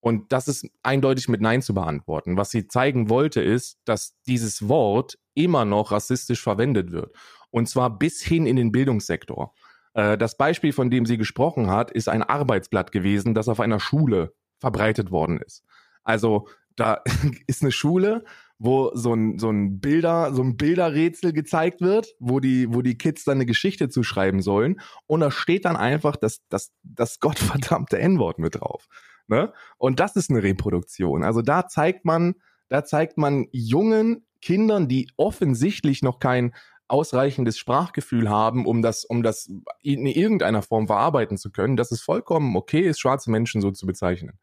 [0.00, 2.36] Und das ist eindeutig mit Nein zu beantworten.
[2.36, 7.14] Was sie zeigen wollte, ist, dass dieses Wort immer noch rassistisch verwendet wird.
[7.50, 9.52] Und zwar bis hin in den Bildungssektor.
[9.96, 13.80] Äh, Das Beispiel, von dem sie gesprochen hat, ist ein Arbeitsblatt gewesen, das auf einer
[13.80, 15.64] Schule verbreitet worden ist.
[16.04, 17.00] Also da
[17.46, 18.24] ist eine Schule,
[18.58, 22.96] wo so ein, so ein Bilder, so ein Bilderrätsel gezeigt wird, wo die, wo die
[22.96, 24.80] Kids dann eine Geschichte zuschreiben sollen.
[25.06, 28.86] Und da steht dann einfach das, das, das gottverdammte N-Wort mit drauf.
[29.28, 29.52] Ne?
[29.78, 31.24] Und das ist eine Reproduktion.
[31.24, 32.36] Also da zeigt man,
[32.68, 36.54] da zeigt man jungen Kindern, die offensichtlich noch kein
[36.88, 39.50] ausreichendes Sprachgefühl haben, um das, um das
[39.82, 43.86] in irgendeiner Form verarbeiten zu können, dass es vollkommen okay ist, schwarze Menschen so zu
[43.86, 44.38] bezeichnen.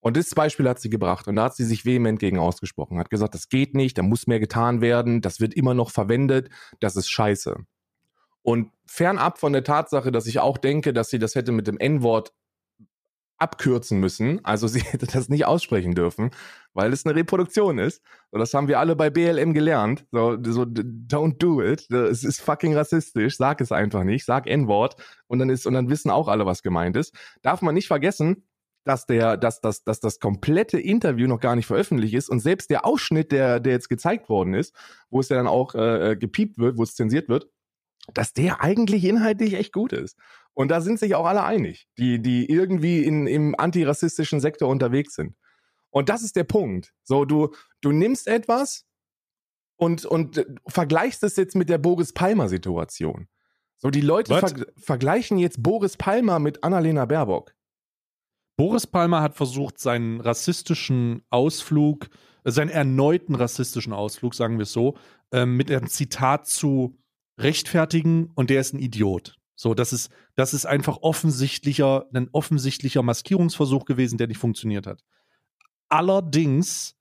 [0.00, 3.08] Und das Beispiel hat sie gebracht und da hat sie sich vehement gegen ausgesprochen, hat
[3.08, 6.96] gesagt, das geht nicht, da muss mehr getan werden, das wird immer noch verwendet, das
[6.96, 7.56] ist scheiße.
[8.42, 11.78] Und fernab von der Tatsache, dass ich auch denke, dass sie das hätte mit dem
[11.78, 12.32] N-Wort
[13.42, 16.30] abkürzen müssen, also sie hätte das nicht aussprechen dürfen,
[16.72, 18.02] weil es eine Reproduktion ist.
[18.30, 20.06] Und das haben wir alle bei BLM gelernt.
[20.10, 21.90] So, so don't do it.
[21.90, 23.36] Es ist fucking rassistisch.
[23.36, 24.24] Sag es einfach nicht.
[24.24, 27.14] Sag N-Wort und dann ist und dann wissen auch alle, was gemeint ist.
[27.42, 28.44] Darf man nicht vergessen,
[28.84, 32.70] dass der, dass, dass, dass das komplette Interview noch gar nicht veröffentlicht ist und selbst
[32.70, 34.74] der Ausschnitt, der, der jetzt gezeigt worden ist,
[35.10, 37.48] wo es ja dann auch äh, gepiept wird, wo es zensiert wird,
[38.14, 40.18] dass der eigentlich inhaltlich echt gut ist.
[40.54, 45.14] Und da sind sich auch alle einig, die, die irgendwie in, im antirassistischen Sektor unterwegs
[45.14, 45.34] sind.
[45.90, 46.92] Und das ist der Punkt.
[47.04, 48.86] So, du, du nimmst etwas
[49.76, 53.28] und, und vergleichst es jetzt mit der Boris Palmer-Situation.
[53.76, 57.54] So, die Leute ver vergleichen jetzt Boris Palmer mit Annalena Baerbock.
[58.56, 62.08] Boris Palmer hat versucht, seinen rassistischen Ausflug,
[62.44, 64.96] äh, seinen erneuten rassistischen Ausflug, sagen wir es so,
[65.32, 66.96] äh, mit einem Zitat zu
[67.38, 69.36] rechtfertigen und der ist ein Idiot.
[69.62, 75.04] So, das ist, das ist einfach offensichtlicher, ein offensichtlicher Maskierungsversuch gewesen, der nicht funktioniert hat.
[75.88, 76.96] Allerdings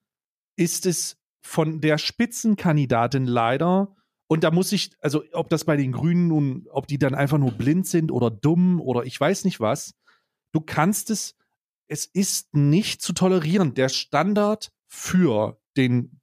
[0.58, 3.96] ist es von der Spitzenkandidatin leider,
[4.28, 7.40] und da muss ich, also ob das bei den Grünen nun, ob die dann einfach
[7.40, 9.96] nur blind sind oder dumm oder ich weiß nicht was,
[10.52, 11.36] du kannst es
[11.88, 13.74] es ist nicht zu tolerieren.
[13.74, 16.22] Der Standard für den,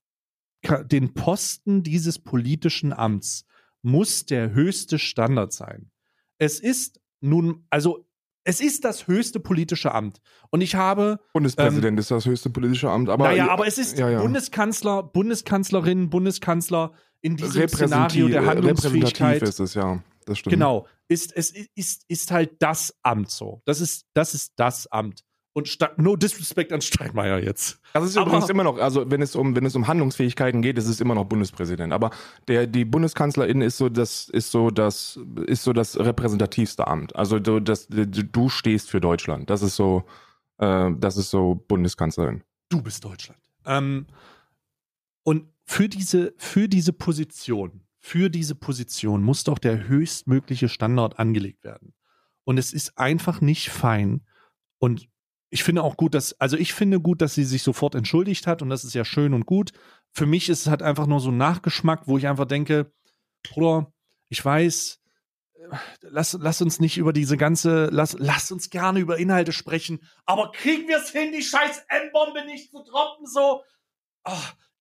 [0.85, 3.45] den Posten dieses politischen Amts
[3.83, 5.91] muss der höchste Standard sein.
[6.39, 8.07] Es ist nun, also
[8.45, 10.21] es ist das höchste politische Amt.
[10.51, 11.21] Und ich habe.
[11.35, 13.25] Bundespräsident ähm, ist das höchste politische Amt, aber.
[13.25, 14.23] Naja, aber es ist ja, ja.
[14.23, 19.43] Bundeskanzler, Bundeskanzlerin, Bundeskanzler in diesem Szenario der Handlungsfähigkeit.
[19.43, 20.03] ist es, ja.
[20.25, 20.53] Das stimmt.
[20.53, 20.87] Genau.
[21.09, 23.63] Ist, es ist, ist halt das Amt so.
[23.65, 25.25] Das ist, das ist das Amt.
[25.59, 27.81] Und no disrespect an Steinmeier jetzt.
[27.93, 30.79] Das ist aber übrigens immer noch, also wenn es um, wenn es um Handlungsfähigkeiten geht,
[30.79, 31.93] ist es immer noch Bundespräsident.
[31.93, 32.11] Aber
[32.47, 37.17] der, die Bundeskanzlerin ist so das, ist so das, ist so das repräsentativste Amt.
[37.17, 39.51] Also du, das, du stehst für Deutschland.
[39.51, 40.05] Das ist so,
[40.59, 42.45] äh, das ist so Bundeskanzlerin.
[42.69, 43.41] Du bist Deutschland.
[43.67, 44.07] Ähm,
[45.25, 51.65] und für diese, für diese Position, für diese Position muss doch der höchstmögliche Standard angelegt
[51.65, 51.95] werden.
[52.45, 54.21] Und es ist einfach nicht fein.
[54.79, 55.09] Und
[55.51, 58.63] ich finde auch gut, dass, also ich finde gut, dass sie sich sofort entschuldigt hat
[58.63, 59.73] und das ist ja schön und gut.
[60.13, 62.93] Für mich ist es halt einfach nur so ein Nachgeschmack, wo ich einfach denke,
[63.43, 63.93] Bruder,
[64.29, 65.01] ich weiß,
[65.55, 70.01] äh, lass, lass uns nicht über diese ganze, lass, lass uns gerne über Inhalte sprechen,
[70.27, 73.63] aber kriegen wir es hin, die scheiß M-Bombe nicht zu droppen, so?
[74.25, 74.33] Oh,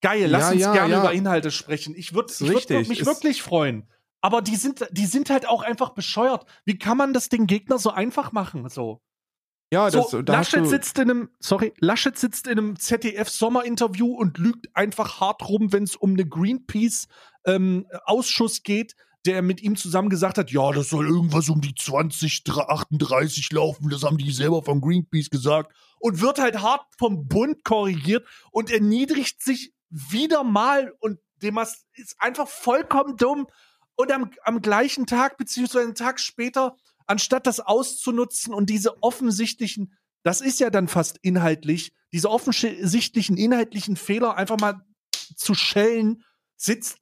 [0.02, 1.00] geil, lass ja, uns ja, gerne ja.
[1.00, 1.96] über Inhalte sprechen.
[1.96, 3.90] Ich würde würd mich ist wirklich freuen.
[4.20, 6.46] Aber die sind, die sind halt auch einfach bescheuert.
[6.66, 9.02] Wie kann man das den Gegner so einfach machen, so?
[9.72, 14.38] Ja, das, so, da Laschet sitzt in einem, sorry, Laschet sitzt in einem ZDF-Sommerinterview und
[14.38, 20.10] lügt einfach hart rum, wenn es um eine Greenpeace-Ausschuss ähm, geht, der mit ihm zusammen
[20.10, 24.80] gesagt hat, ja, das soll irgendwas um die 2038 laufen, das haben die selber von
[24.80, 31.20] Greenpeace gesagt und wird halt hart vom Bund korrigiert und erniedrigt sich wieder mal und
[31.42, 31.86] dem ist
[32.20, 33.48] einfach vollkommen dumm
[33.96, 36.78] und am, am gleichen Tag, beziehungsweise einen Tag später,
[37.08, 39.94] anstatt das auszunutzen und diese offensichtlichen,
[40.24, 44.82] das ist ja dann fast inhaltlich, diese offensichtlichen inhaltlichen Fehler einfach mal
[45.36, 46.24] zu schellen,
[46.56, 47.00] sitzt,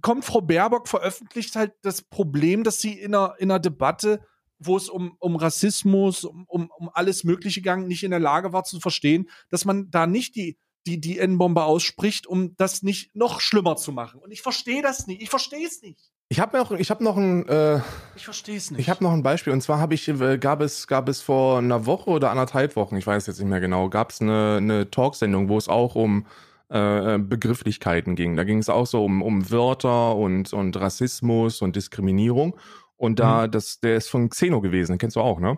[0.00, 4.20] kommt Frau Baerbock, veröffentlicht halt das Problem, dass sie in einer, in einer Debatte,
[4.58, 8.52] wo es um, um Rassismus, um, um, um alles Mögliche ging, nicht in der Lage
[8.52, 13.14] war zu verstehen, dass man da nicht die, die, die N-Bombe ausspricht, um das nicht
[13.14, 14.20] noch schlimmer zu machen.
[14.20, 15.22] Und ich verstehe das nicht.
[15.22, 16.10] Ich verstehe es nicht.
[16.30, 17.80] Ich habe noch, ich habe noch ein, äh,
[18.14, 18.80] ich verstehe es nicht.
[18.80, 21.58] Ich habe noch ein Beispiel und zwar habe ich, äh, gab es, gab es vor
[21.58, 24.90] einer Woche oder anderthalb Wochen, ich weiß jetzt nicht mehr genau, gab es eine, eine
[24.90, 26.26] Talksendung, wo es auch um
[26.68, 28.36] äh, Begrifflichkeiten ging.
[28.36, 32.56] Da ging es auch so um, um Wörter und und Rassismus und Diskriminierung.
[32.98, 33.52] Und da, mhm.
[33.52, 35.56] das, der ist von Xeno gewesen, den kennst du auch, ne?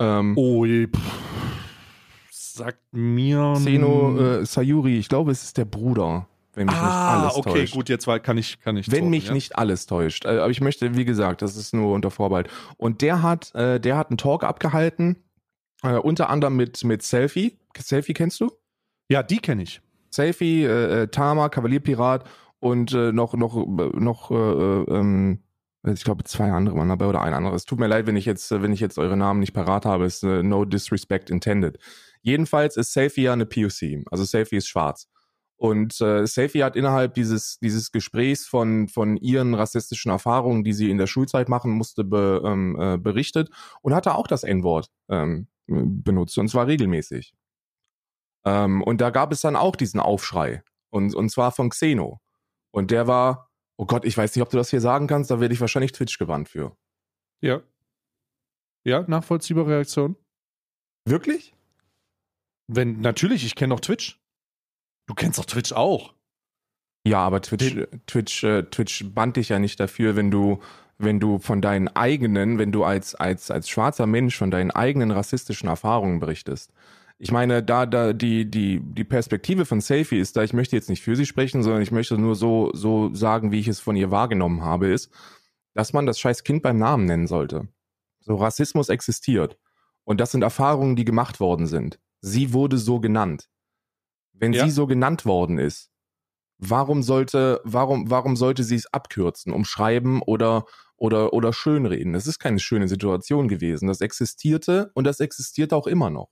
[0.00, 0.88] Ähm, oh, je,
[2.30, 3.52] sagt mir.
[3.56, 7.60] Xeno äh, Sayuri, ich glaube, es ist der Bruder wenn mich ah, nicht alles okay,
[7.60, 7.74] täuscht.
[7.74, 9.32] gut, jetzt kann ich kann ich Wenn zogen, mich ja?
[9.32, 12.48] nicht alles täuscht, äh, aber ich möchte, wie gesagt, das ist nur unter Vorbehalt.
[12.76, 15.24] Und der hat, äh, der hat einen Talk abgehalten,
[15.82, 17.58] äh, unter anderem mit mit Selfie.
[17.76, 18.50] Selfie kennst du?
[19.08, 19.80] Ja, die kenne ich.
[20.10, 22.24] Selfie, äh, äh, Tama, Kavalierpirat
[22.60, 25.40] und äh, noch noch noch äh, ähm,
[25.92, 27.64] ich glaube, zwei andere waren dabei oder ein anderes.
[27.64, 30.24] Tut mir leid, wenn ich jetzt, wenn ich jetzt eure Namen nicht parat habe, ist
[30.24, 31.78] uh, no disrespect intended.
[32.22, 35.08] Jedenfalls ist Selfie ja eine POC, also Selfie ist schwarz.
[35.56, 40.90] Und äh, Selfie hat innerhalb dieses, dieses Gesprächs von, von ihren rassistischen Erfahrungen, die sie
[40.90, 45.46] in der Schulzeit machen musste, be, ähm, äh, berichtet und hatte auch das N-Wort ähm,
[45.66, 47.34] benutzt und zwar regelmäßig.
[48.44, 52.20] Ähm, und da gab es dann auch diesen Aufschrei und, und zwar von Xeno.
[52.72, 55.40] Und der war, oh Gott, ich weiß nicht, ob du das hier sagen kannst, da
[55.40, 56.76] werde ich wahrscheinlich Twitch gewandt für.
[57.40, 57.62] Ja.
[58.84, 60.16] Ja, nachvollziehbare Reaktion.
[61.06, 61.54] Wirklich?
[62.66, 64.20] Wenn, natürlich, ich kenne doch Twitch.
[65.06, 66.14] Du kennst doch Twitch auch.
[67.06, 70.60] Ja, aber Twitch, Twitch, äh, Twitch band dich ja nicht dafür, wenn du,
[70.96, 75.10] wenn du von deinen eigenen, wenn du als, als, als schwarzer Mensch von deinen eigenen
[75.10, 76.72] rassistischen Erfahrungen berichtest.
[77.18, 80.88] Ich meine, da, da die, die, die Perspektive von Selfie ist da, ich möchte jetzt
[80.88, 83.96] nicht für sie sprechen, sondern ich möchte nur so, so sagen, wie ich es von
[83.96, 85.10] ihr wahrgenommen habe, ist,
[85.74, 87.68] dass man das scheiß Kind beim Namen nennen sollte.
[88.20, 89.58] So Rassismus existiert.
[90.04, 91.98] Und das sind Erfahrungen, die gemacht worden sind.
[92.20, 93.48] Sie wurde so genannt.
[94.34, 94.64] Wenn ja.
[94.64, 95.90] sie so genannt worden ist,
[96.58, 100.64] warum sollte, warum, warum sollte sie es abkürzen, umschreiben oder,
[100.96, 102.12] oder, oder schönreden?
[102.12, 103.88] Das ist keine schöne Situation gewesen.
[103.88, 106.28] Das existierte und das existiert auch immer noch.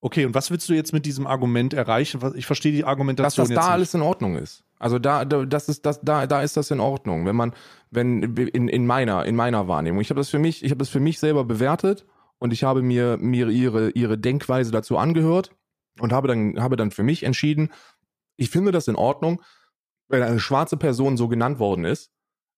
[0.00, 2.20] Okay, und was willst du jetzt mit diesem Argument erreichen?
[2.36, 3.72] Ich verstehe die Argumentation Dass das da nicht.
[3.72, 4.62] alles in Ordnung ist.
[4.78, 7.24] Also da, da, das ist, das, da, da ist das in Ordnung.
[7.24, 7.54] Wenn man,
[7.90, 10.00] wenn in, in meiner, in meiner Wahrnehmung.
[10.00, 12.04] Ich habe das für mich, ich habe das für mich selber bewertet
[12.38, 15.50] und ich habe mir, mir ihre, ihre Denkweise dazu angehört
[16.00, 17.70] und habe dann, habe dann für mich entschieden,
[18.36, 19.42] ich finde das in Ordnung,
[20.08, 22.12] wenn eine schwarze Person so genannt worden ist,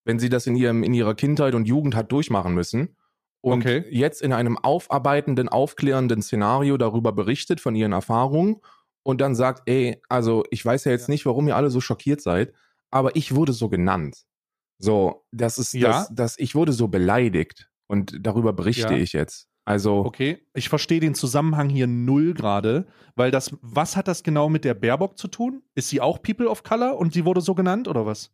[0.05, 2.97] wenn sie das in ihrem, in ihrer Kindheit und Jugend hat durchmachen müssen
[3.41, 3.85] und okay.
[3.91, 8.57] jetzt in einem aufarbeitenden, aufklärenden Szenario darüber berichtet von ihren Erfahrungen
[9.03, 12.21] und dann sagt, ey, also ich weiß ja jetzt nicht, warum ihr alle so schockiert
[12.21, 12.53] seid,
[12.91, 14.25] aber ich wurde so genannt.
[14.79, 15.89] So, das ist, ja.
[15.89, 18.99] das, das, ich wurde so beleidigt und darüber berichte ja.
[18.99, 19.49] ich jetzt.
[19.69, 19.99] Also.
[19.99, 24.65] Okay, ich verstehe den Zusammenhang hier null gerade, weil das, was hat das genau mit
[24.65, 25.63] der Baerbock zu tun?
[25.75, 28.31] Ist sie auch People of Color und sie wurde so genannt oder was?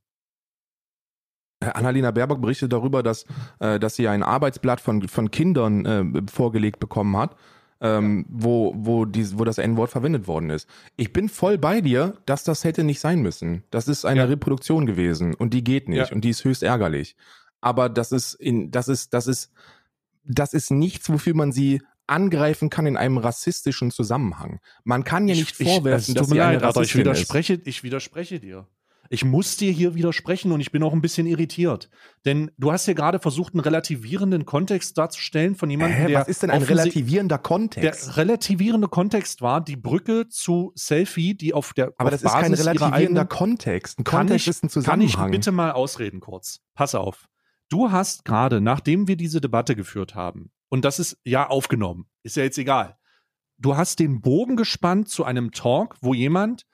[1.59, 3.27] Äh, Annalena Baerbock berichtet darüber, dass,
[3.59, 7.35] äh, dass sie ein Arbeitsblatt von, von Kindern äh, vorgelegt bekommen hat,
[7.81, 10.69] ähm, wo, wo, die, wo das N-Wort verwendet worden ist.
[10.95, 13.65] Ich bin voll bei dir, dass das hätte nicht sein müssen.
[13.73, 14.27] Das ist eine ja.
[14.27, 16.15] Reproduktion gewesen und die geht nicht ja.
[16.15, 17.17] und die ist höchst ärgerlich.
[17.61, 19.51] Aber das ist in, das ist, das ist,
[20.25, 24.61] das ist nichts, wofür man sie angreifen kann in einem rassistischen Zusammenhang.
[24.85, 27.67] Man kann ja nicht ich, vorwerfen, ich, dass sie leid, eine Rassistin ich widerspreche, ist.
[27.67, 28.67] Ich widerspreche dir.
[29.11, 31.91] Ich muss dir hier widersprechen und ich bin auch ein bisschen irritiert.
[32.25, 36.21] Denn du hast hier gerade versucht, einen relativierenden Kontext darzustellen von jemandem, Hä, der.
[36.21, 38.09] Was ist denn ein relativierender Kontext?
[38.09, 41.93] Der relativierende Kontext war die Brücke zu Selfie, die auf der.
[41.99, 43.99] Aber auf das Basis ist kein relativierender eigenen, Kontext.
[43.99, 45.11] Ein Kontext ich, ist ein Zusammenhang.
[45.11, 46.61] Kann ich bitte mal ausreden kurz?
[46.75, 47.29] Pass auf.
[47.69, 52.37] Du hast gerade, nachdem wir diese Debatte geführt haben, und das ist ja aufgenommen, ist
[52.37, 52.99] ja jetzt egal,
[53.59, 56.67] du hast den Bogen gespannt zu einem Talk, wo jemand,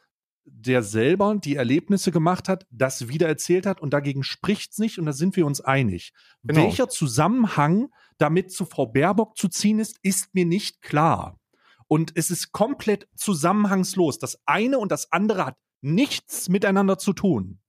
[0.44, 4.98] der selber die Erlebnisse gemacht hat, das wieder erzählt hat und dagegen spricht es nicht
[4.98, 6.12] und da sind wir uns einig.
[6.42, 6.62] Genau.
[6.62, 11.38] Welcher Zusammenhang damit zu Frau Baerbock zu ziehen ist, ist mir nicht klar.
[11.86, 14.18] Und es ist komplett zusammenhangslos.
[14.18, 17.60] Das eine und das andere hat nichts miteinander zu tun.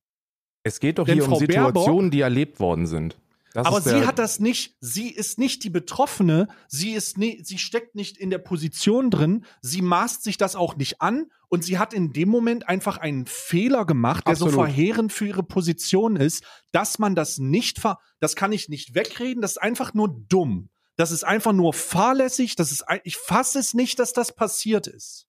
[0.63, 3.17] Es geht doch Denn hier Frau um Situationen, Baerbock, die erlebt worden sind.
[3.53, 7.57] Das aber sie hat das nicht, sie ist nicht die Betroffene, sie ist nie, sie
[7.57, 11.77] steckt nicht in der Position drin, sie maßt sich das auch nicht an und sie
[11.77, 14.53] hat in dem Moment einfach einen Fehler gemacht, der Absolut.
[14.53, 18.95] so verheerend für ihre Position ist, dass man das nicht ver, das kann ich nicht
[18.95, 20.69] wegreden, das ist einfach nur dumm.
[20.95, 25.27] Das ist einfach nur fahrlässig, das ist, ich fasse es nicht, dass das passiert ist.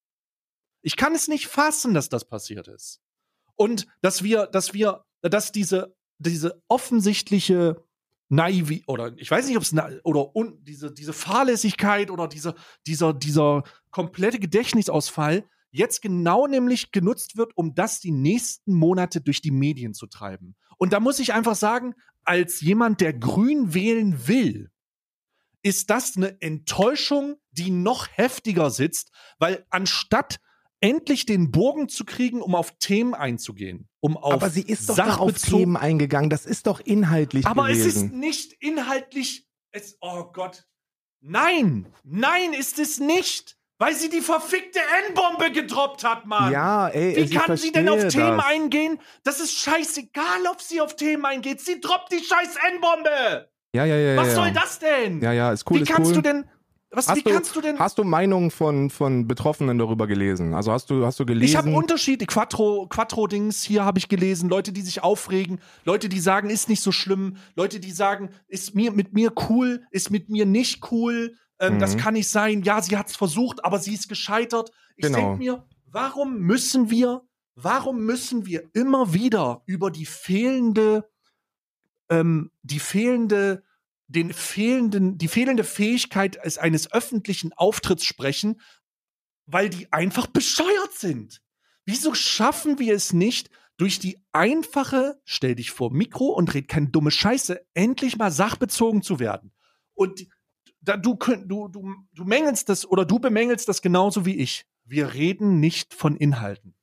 [0.81, 3.01] Ich kann es nicht fassen, dass das passiert ist.
[3.55, 7.83] Und dass wir, dass wir dass diese, diese offensichtliche
[8.29, 12.55] naiv oder ich weiß nicht, ob es oder un, diese, diese Fahrlässigkeit oder diese,
[12.87, 19.41] dieser, dieser komplette Gedächtnisausfall jetzt genau nämlich genutzt wird, um das die nächsten Monate durch
[19.41, 20.55] die Medien zu treiben.
[20.77, 24.71] Und da muss ich einfach sagen, als jemand, der grün wählen will,
[25.63, 30.39] ist das eine Enttäuschung, die noch heftiger sitzt, weil anstatt
[30.81, 33.87] endlich den Bogen zu kriegen, um auf Themen einzugehen.
[34.03, 36.29] Um auf aber sie ist doch auf Themen eingegangen.
[36.29, 37.87] Das ist doch inhaltlich Aber gewesen.
[37.87, 39.47] es ist nicht inhaltlich.
[39.71, 40.65] Es, oh Gott.
[41.21, 43.55] Nein, nein, ist es nicht.
[43.77, 46.51] Weil sie die verfickte N-Bombe gedroppt hat, Mann.
[46.51, 47.29] Ja, ey.
[47.29, 48.13] Wie kann sie denn auf das.
[48.13, 48.99] Themen eingehen?
[49.23, 51.61] Das ist scheißegal, ob sie auf Themen eingeht.
[51.61, 53.49] Sie droppt die scheiß N-Bombe.
[53.73, 54.17] Ja, ja, ja.
[54.17, 54.35] Was ja.
[54.35, 55.21] soll das denn?
[55.21, 55.79] Ja, ja, ist cool.
[55.79, 56.15] Wie kannst cool.
[56.15, 56.49] du denn
[56.95, 57.79] Was, Hast wie du, kannst du denn?
[57.79, 60.53] Hast du Meinungen von, von Betroffenen darüber gelesen?
[60.53, 61.49] Also hast du, hast du gelesen?
[61.49, 62.25] Ich habe Unterschiede.
[62.27, 64.47] Quattro, Quattro-Dings hier habe ich gelesen.
[64.47, 65.59] Leute, die sich aufregen.
[65.85, 67.37] Leute, die sagen, ist nicht so schlimm.
[67.55, 71.35] Leute, die sagen, ist mir mit mir cool, ist mit mir nicht cool.
[71.59, 71.79] Ähm, Mhm.
[71.79, 72.61] Das kann nicht sein.
[72.61, 74.71] Ja, sie hat es versucht, aber sie ist gescheitert.
[74.95, 75.17] Ich Genau.
[75.17, 77.21] denke mir, warum müssen wir,
[77.55, 81.09] warum müssen wir immer wieder über die fehlende,
[82.09, 83.63] ähm, die fehlende,
[84.07, 88.59] den fehlenden, die fehlende Fähigkeit es- eines öffentlichen Auftritts sprechen,
[89.45, 91.41] weil die einfach bescheuert sind.
[91.85, 96.89] Wieso schaffen wir es nicht, durch die einfache, stell dich vor Mikro und red keine
[96.89, 99.51] dumme Scheiße, endlich mal sachbezogen zu werden?
[99.95, 100.27] Und
[100.79, 104.65] da, du, du, du, du mängelst das oder du bemängelst das genauso wie ich.
[104.85, 106.75] Wir reden nicht von Inhalten.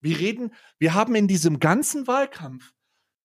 [0.00, 2.72] Wir reden, wir haben in diesem ganzen Wahlkampf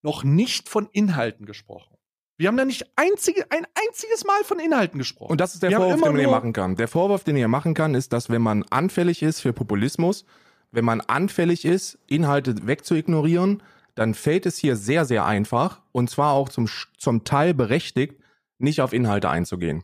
[0.04, 1.97] noch nicht von Inhalten gesprochen.
[2.38, 5.32] Wir haben da nicht einzige, ein einziges Mal von Inhalten gesprochen.
[5.32, 6.76] Und das ist der Wir Vorwurf, den man hier machen kann.
[6.76, 10.26] Der Vorwurf, den ihr machen kann, ist, dass wenn man anfällig ist für Populismus,
[10.72, 13.64] wenn man anfällig ist, Inhalte wegzuignorieren,
[13.96, 18.22] dann fällt es hier sehr, sehr einfach und zwar auch zum, zum Teil berechtigt,
[18.60, 19.84] nicht auf Inhalte einzugehen.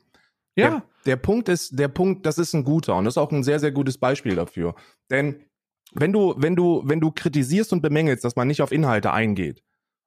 [0.55, 3.31] ja, Der, der Punkt ist, der Punkt, das ist ein guter und das ist auch
[3.31, 4.75] ein sehr, sehr gutes Beispiel dafür.
[5.09, 5.41] Denn
[5.93, 9.63] wenn du, wenn du, wenn du kritisierst und bemängelst, dass man nicht auf Inhalte eingeht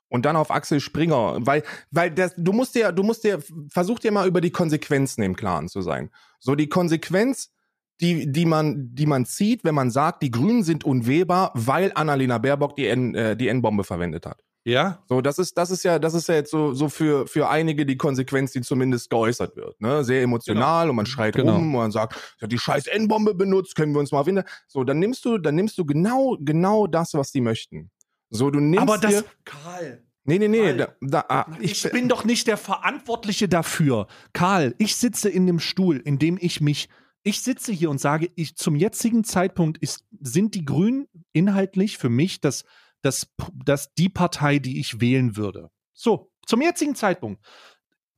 [0.09, 3.99] und dann auf Axel Springer, weil, weil das, du musst dir, du musst dir, versuch
[3.99, 6.11] dir mal über die Konsequenzen im Klaren zu sein.
[6.39, 7.53] So die Konsequenz,
[8.01, 12.39] die, die man, die man zieht, wenn man sagt, die Grünen sind unwählbar, weil Annalena
[12.39, 14.43] Baerbock die N, äh, die N-Bombe verwendet hat.
[14.65, 17.49] ja, So, das ist, das ist ja, das ist ja jetzt so, so für, für
[17.49, 20.05] einige die Konsequenz, die zumindest geäußert wird, ne?
[20.05, 21.55] Sehr emotional und man schreit Genau.
[21.55, 24.27] rum und man sagt, sie hat die scheiß N-Bombe benutzt, können wir uns mal auf
[24.29, 27.91] Inter So, dann nimmst du, dann nimmst du genau, genau das, was die möchten.
[28.31, 31.83] So, du nimmst aber das, dir, Karl, nee, nee, nee, Karl, da, da, ah, Ich,
[31.91, 34.07] bin doch nicht der Verantwortliche dafür.
[34.33, 36.89] Karl, ich sitze in dem Stuhl, in dem ich mich.
[37.23, 42.09] Ich sitze hier und sage, ich, zum jetzigen Zeitpunkt ist, sind die Grünen inhaltlich für
[42.09, 42.65] mich das,
[43.03, 45.71] das, das die Partei, die ich wählen würde.
[45.93, 47.45] So, zum jetzigen Zeitpunkt.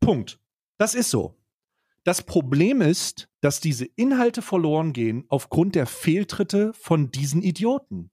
[0.00, 0.38] Punkt.
[0.76, 1.38] Das ist so.
[2.04, 8.10] Das Problem ist, dass diese Inhalte verloren gehen aufgrund der Fehltritte von diesen Idioten.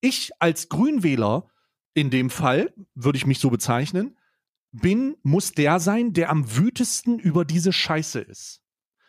[0.00, 1.50] Ich als Grünwähler,
[1.94, 4.16] in dem Fall, würde ich mich so bezeichnen,
[4.72, 8.60] bin, muss der sein, der am wütesten über diese Scheiße ist.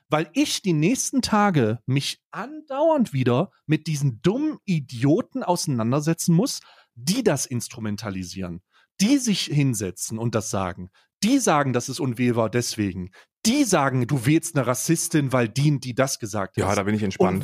[0.09, 6.61] Weil ich die nächsten Tage mich andauernd wieder mit diesen dummen Idioten auseinandersetzen muss,
[6.95, 8.61] die das instrumentalisieren,
[8.99, 10.89] die sich hinsetzen und das sagen.
[11.21, 13.11] Die sagen, das ist unwählbar deswegen.
[13.45, 16.77] Die sagen, du wählst eine Rassistin, weil die, die das gesagt ja, hat.
[16.77, 17.43] da bin ich entspannt.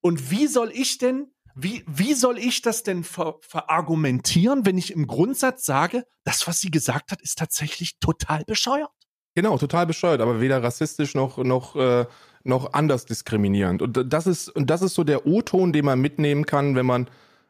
[0.00, 4.76] Und, und wie soll ich denn, wie, wie soll ich das denn ver, verargumentieren, wenn
[4.76, 8.90] ich im Grundsatz sage, das, was sie gesagt hat, ist tatsächlich total bescheuert?
[9.34, 12.06] Genau, total bescheuert, aber weder rassistisch noch noch äh,
[12.44, 13.82] noch anders diskriminierend.
[13.82, 17.08] Und das ist und das ist so der O-Ton, den man mitnehmen kann, wenn man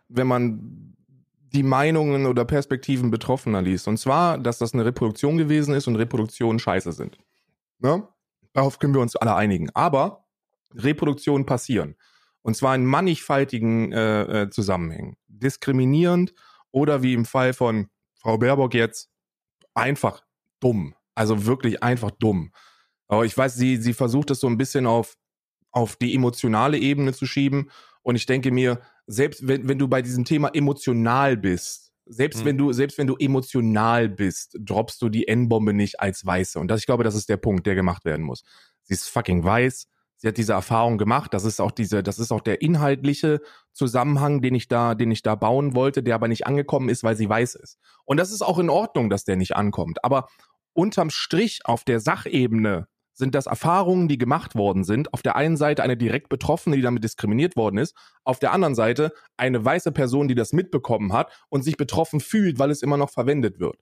[0.08, 0.94] wenn man
[1.54, 3.86] die Meinungen oder Perspektiven Betroffener liest.
[3.86, 7.18] Und zwar, dass das eine Reproduktion gewesen ist und Reproduktionen scheiße sind.
[7.78, 8.06] Ne?
[8.52, 9.70] Darauf können wir uns alle einigen.
[9.70, 10.24] Aber
[10.74, 11.94] Reproduktionen passieren.
[12.44, 15.16] Und zwar in mannigfaltigen äh, äh, Zusammenhängen.
[15.28, 16.34] Diskriminierend
[16.70, 17.88] oder wie im Fall von
[18.20, 19.08] Frau Baerbock jetzt
[19.72, 20.22] einfach
[20.60, 20.94] dumm.
[21.14, 22.52] Also wirklich einfach dumm.
[23.08, 25.16] Aber ich weiß, sie, sie versucht es so ein bisschen auf,
[25.70, 27.70] auf die emotionale Ebene zu schieben.
[28.02, 32.44] Und ich denke mir, selbst wenn, wenn du bei diesem Thema emotional bist, selbst Mhm.
[32.44, 36.58] wenn du, selbst wenn du emotional bist, droppst du die N-Bombe nicht als Weiße.
[36.58, 38.44] Und das, ich glaube, das ist der Punkt, der gemacht werden muss.
[38.82, 39.88] Sie ist fucking weiß.
[40.16, 41.34] Sie hat diese Erfahrung gemacht.
[41.34, 43.40] Das ist auch diese, das ist auch der inhaltliche
[43.72, 47.16] Zusammenhang, den ich da, den ich da bauen wollte, der aber nicht angekommen ist, weil
[47.16, 47.78] sie weiß ist.
[48.04, 50.04] Und das ist auch in Ordnung, dass der nicht ankommt.
[50.04, 50.28] Aber
[50.72, 55.14] unterm Strich auf der Sachebene sind das Erfahrungen, die gemacht worden sind.
[55.14, 57.96] Auf der einen Seite eine direkt Betroffene, die damit diskriminiert worden ist.
[58.24, 62.58] Auf der anderen Seite eine weiße Person, die das mitbekommen hat und sich betroffen fühlt,
[62.58, 63.76] weil es immer noch verwendet wird.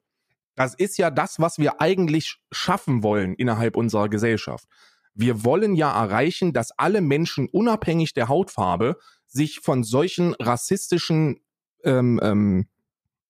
[0.54, 4.66] Das ist ja das, was wir eigentlich schaffen wollen innerhalb unserer Gesellschaft.
[5.14, 8.96] Wir wollen ja erreichen, dass alle Menschen unabhängig der Hautfarbe
[9.26, 11.40] sich von solchen rassistischen
[11.84, 12.68] ähm, ähm,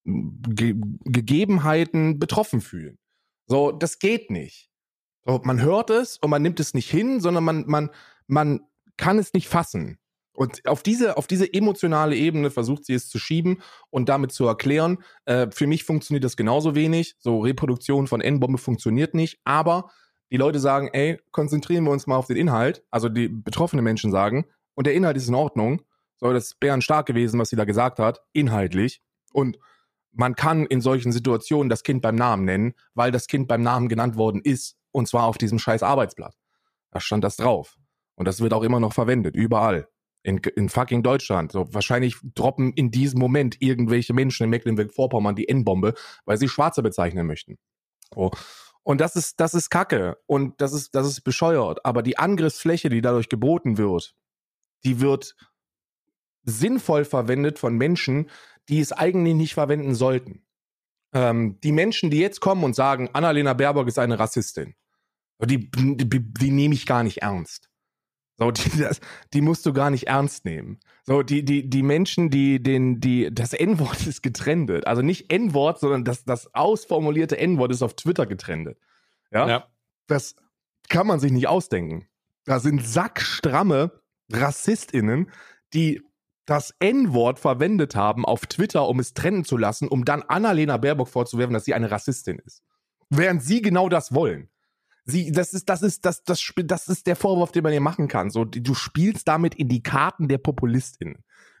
[0.05, 0.75] Ge
[1.05, 2.97] Gegebenheiten betroffen fühlen.
[3.47, 4.69] So, das geht nicht.
[5.25, 7.89] So, man hört es und man nimmt es nicht hin, sondern man, man,
[8.27, 8.61] man
[8.97, 9.97] kann es nicht fassen.
[10.33, 13.61] Und auf diese, auf diese emotionale Ebene versucht sie es zu schieben
[13.91, 17.15] und damit zu erklären, äh, für mich funktioniert das genauso wenig.
[17.19, 19.91] So, Reproduktion von N-Bombe funktioniert nicht, aber
[20.33, 22.83] die Leute sagen, ey, konzentrieren wir uns mal auf den Inhalt.
[22.89, 25.83] Also die betroffenen Menschen sagen, und der Inhalt ist in Ordnung.
[26.17, 29.03] So, das ist bärenstark gewesen, was sie da gesagt hat, inhaltlich.
[29.31, 29.59] Und
[30.11, 33.89] man kann in solchen Situationen das Kind beim Namen nennen, weil das Kind beim Namen
[33.89, 36.35] genannt worden ist, und zwar auf diesem scheiß Arbeitsblatt.
[36.89, 37.77] Da stand das drauf.
[38.15, 39.87] Und das wird auch immer noch verwendet, überall.
[40.23, 41.51] In, in fucking Deutschland.
[41.51, 45.93] So, wahrscheinlich droppen in diesem Moment irgendwelche Menschen in Mecklenburg-Vorpommern die N-Bombe,
[46.25, 47.59] weil sie Schwarze bezeichnen möchten.
[48.15, 48.31] So.
[48.83, 50.17] Und das ist, das ist Kacke.
[50.25, 51.85] Und das ist, das ist bescheuert.
[51.85, 54.13] Aber die Angriffsfläche, die dadurch geboten wird,
[54.83, 55.35] die wird
[56.43, 58.29] sinnvoll verwendet von Menschen,
[58.69, 60.45] die es eigentlich nicht verwenden sollten.
[61.13, 64.75] Ähm, die Menschen, die jetzt kommen und sagen, Annalena Baerbock ist eine Rassistin,
[65.41, 67.69] die, die, die nehme ich gar nicht ernst.
[68.43, 68.99] So, die, das,
[69.33, 70.79] die musst du gar nicht ernst nehmen.
[71.03, 74.87] So, die, die, die Menschen, die, den, die, das N-Wort ist getrendet.
[74.87, 78.77] Also nicht N-Wort, sondern das, das ausformulierte N-Wort ist auf Twitter getrendet.
[79.31, 79.47] Ja?
[79.47, 79.67] ja.
[80.07, 80.35] Das
[80.89, 82.07] kann man sich nicht ausdenken.
[82.45, 83.91] Da sind sackstramme
[84.31, 85.31] RassistInnen,
[85.73, 86.01] die
[86.45, 91.07] das N-Wort verwendet haben auf Twitter, um es trennen zu lassen, um dann Annalena Baerbock
[91.07, 92.63] vorzuwerfen, dass sie eine Rassistin ist.
[93.09, 94.49] Während sie genau das wollen.
[95.05, 98.07] Sie, das ist, das ist, das, das, das ist der Vorwurf, den man ihr machen
[98.07, 98.29] kann.
[98.29, 101.17] So, du spielst damit in die Karten der Populistin.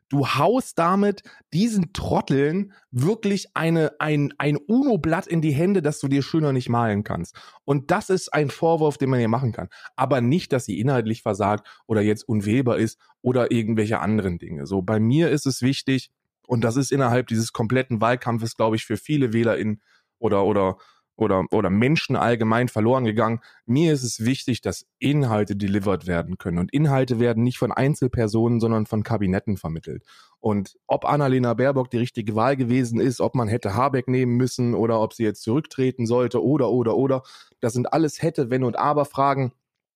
[0.09, 1.23] Du haust damit
[1.53, 6.69] diesen Trotteln wirklich eine, ein, ein UNO-Blatt in die Hände, das du dir schöner nicht
[6.69, 7.35] malen kannst.
[7.65, 9.69] Und das ist ein Vorwurf, den man ihr machen kann.
[9.95, 14.67] Aber nicht, dass sie inhaltlich versagt oder jetzt unwählbar ist oder irgendwelche anderen Dinge.
[14.67, 16.11] So, bei mir ist es wichtig,
[16.45, 19.81] und das ist innerhalb dieses kompletten Wahlkampfes, glaube ich, für viele WählerInnen
[20.19, 20.77] oder, oder
[21.15, 23.39] oder, oder Menschen allgemein verloren gegangen.
[23.65, 26.57] Mir ist es wichtig, dass Inhalte delivered werden können.
[26.57, 30.03] Und Inhalte werden nicht von Einzelpersonen, sondern von Kabinetten vermittelt.
[30.39, 34.73] Und ob Annalena Baerbock die richtige Wahl gewesen ist, ob man hätte Habeck nehmen müssen
[34.73, 37.23] oder ob sie jetzt zurücktreten sollte oder, oder, oder,
[37.61, 39.53] das sind alles hätte, wenn und aber Fragen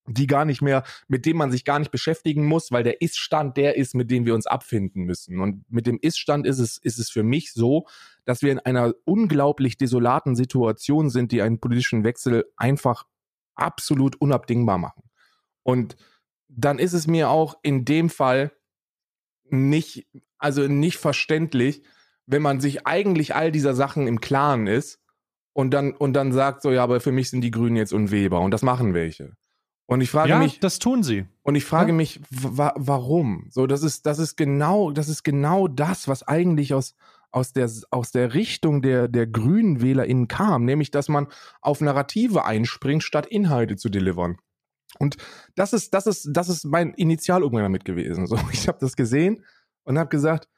[0.08, 3.58] die gar nicht mehr, mit dem man sich gar nicht beschäftigen muss, weil der Ist-Stand
[3.58, 5.40] der ist, mit dem wir uns abfinden müssen.
[5.40, 7.88] Und mit dem Ist-Stand ist es, ist es für mich so,
[8.26, 13.04] dass wir in einer unglaublich desolaten Situation sind, die einen politischen Wechsel einfach
[13.56, 15.04] absolut unabdingbar machen.
[15.64, 15.98] Und
[16.48, 18.52] dann ist es mir auch in dem Fall
[19.50, 21.84] nicht, also nicht verständlich,
[22.26, 25.00] wenn man sich eigentlich all dieser Sachen im Klaren ist
[25.54, 28.42] und dann, und dann sagt so, ja, aber für mich sind die Grünen jetzt unwählbar
[28.42, 29.36] und das machen welche.
[29.88, 31.26] Und ich frage ja, mich, das tun sie.
[31.44, 31.96] Und ich frage ja?
[31.96, 33.48] mich, wa warum?
[33.50, 36.94] So, das ist, das ist genau, das ist genau das, was eigentlich aus,
[37.32, 41.28] aus der, aus der Richtung der, der grünen WählerInnen kam, nämlich, dass man
[41.62, 44.38] auf Narrative einspringt, statt Inhalte zu delivern.
[45.00, 45.16] Und
[45.56, 48.28] das ist, das ist, das ist mein Initialumgang damit gewesen.
[48.28, 49.46] So, ich habe das gesehen
[49.84, 50.50] und habe gesagt,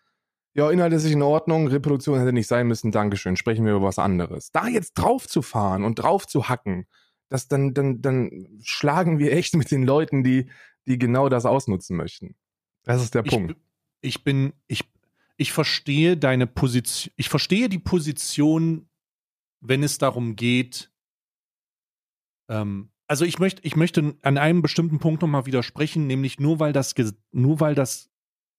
[0.56, 4.00] ja, Inhalt ist in Ordnung, Reproduktion hätte nicht sein müssen, Dankeschön, sprechen wir über was
[4.00, 4.52] anderes.
[4.52, 6.88] Da jetzt drauf zu fahren und drauf zu hacken,
[7.30, 10.50] das dann, dann, dann schlagen wir echt mit den Leuten, die,
[10.88, 12.36] die genau das ausnutzen möchten.
[12.84, 13.56] Das ist der ich, Punkt.
[14.02, 14.84] Ich bin, ich,
[15.38, 18.90] ich verstehe deine Position, ich verstehe die Position,
[19.62, 20.92] wenn es darum geht,
[22.50, 26.74] ähm, also ich möchte, ich möchte an einem bestimmten Punkt nochmal widersprechen, nämlich nur weil
[26.74, 26.94] das,
[27.32, 28.12] nur weil das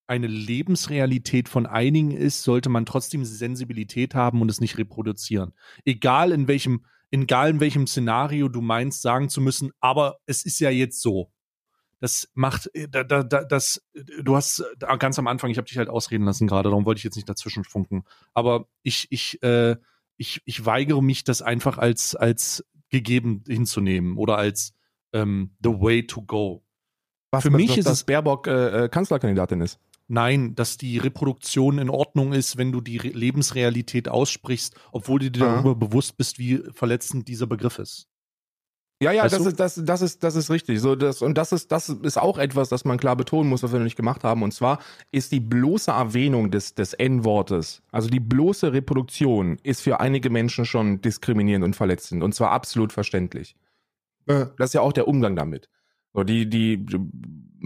[0.08, 5.52] eine Lebensrealität von einigen ist, sollte man trotzdem Sensibilität haben und es nicht reproduzieren.
[5.84, 10.60] Egal in welchem, egal in welchem Szenario du meinst, sagen zu müssen, aber es ist
[10.60, 11.32] ja jetzt so.
[12.00, 13.82] Das macht, äh, da, da, das,
[14.22, 16.98] du hast äh, ganz am Anfang, ich habe dich halt ausreden lassen gerade, darum wollte
[16.98, 18.04] ich jetzt nicht dazwischen funken.
[18.32, 19.76] Aber ich, ich, äh,
[20.16, 24.74] ich, ich weigere mich, das einfach als, als gegeben hinzunehmen oder als
[25.12, 26.64] ähm, the way to go.
[27.30, 29.78] Was, Für mich ist dass es Baerbock äh, äh, Kanzlerkandidatin ist.
[30.12, 35.30] Nein, dass die Reproduktion in Ordnung ist, wenn du die Re Lebensrealität aussprichst, obwohl du
[35.30, 35.54] dir Aha.
[35.62, 38.08] darüber bewusst bist, wie verletzend dieser Begriff ist.
[39.00, 40.80] Ja, ja, das ist, das, das ist, das ist richtig.
[40.80, 43.70] So, das, und das ist, das ist auch etwas, das man klar betonen muss, was
[43.72, 44.42] wir noch nicht gemacht haben.
[44.42, 44.80] Und zwar
[45.12, 50.66] ist die bloße Erwähnung des, des N-Wortes, also die bloße Reproduktion, ist für einige Menschen
[50.66, 52.24] schon diskriminierend und verletzend.
[52.24, 53.54] Und zwar absolut verständlich.
[54.26, 55.68] Das ist ja auch der Umgang damit.
[56.12, 56.84] So, die, die,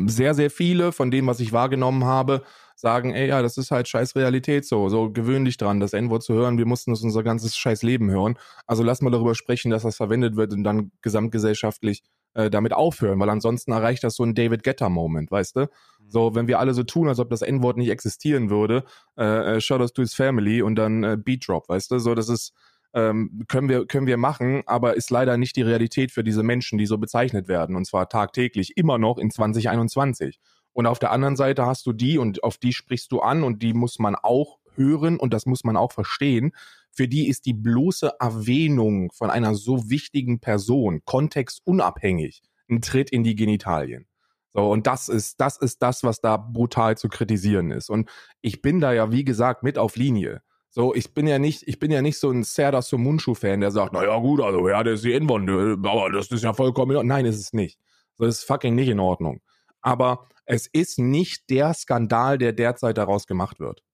[0.06, 2.42] sehr, sehr viele von dem, was ich wahrgenommen habe,
[2.76, 6.22] sagen, ey, ja, das ist halt scheiß Realität so, so gewöhn dich dran, das N-Wort
[6.22, 8.36] zu hören, wir mussten es unser ganzes scheiß Leben hören.
[8.66, 12.02] Also lass mal darüber sprechen, dass das verwendet wird und dann gesamtgesellschaftlich
[12.34, 15.60] äh, damit aufhören, weil ansonsten erreicht das so ein David Getter-Moment, weißt du?
[15.60, 15.66] Mhm.
[16.08, 18.84] So, wenn wir alle so tun, als ob das N-Wort nicht existieren würde,
[19.16, 21.98] äh, äh shout us to his family und dann äh, Beat Drop, weißt du?
[22.00, 22.52] So, das ist,
[22.94, 26.78] ähm, können wir können wir machen, aber ist leider nicht die Realität für diese Menschen,
[26.78, 30.38] die so bezeichnet werden und zwar tagtäglich immer noch in 2021.
[30.72, 33.62] Und auf der anderen Seite hast du die und auf die sprichst du an und
[33.62, 36.52] die muss man auch hören und das muss man auch verstehen.
[36.90, 43.24] Für die ist die bloße Erwähnung von einer so wichtigen Person kontextunabhängig ein Tritt in
[43.24, 44.06] die Genitalien.
[44.52, 47.90] So, und das ist, das ist das, was da brutal zu kritisieren ist.
[47.90, 48.08] Und
[48.40, 50.42] ich bin da ja, wie gesagt, mit auf Linie.
[50.76, 53.92] So, ich bin ja nicht, ich bin ja nicht so ein Serdar Sumunchu-Fan, der sagt,
[53.92, 55.48] naja gut, also ja, der ist die N-Wand,
[55.86, 57.78] aber das ist ja vollkommen, nein, ist es nicht.
[58.18, 59.40] Das ist fucking nicht in Ordnung.
[59.82, 63.84] Aber es ist nicht der Skandal, der derzeit daraus gemacht wird.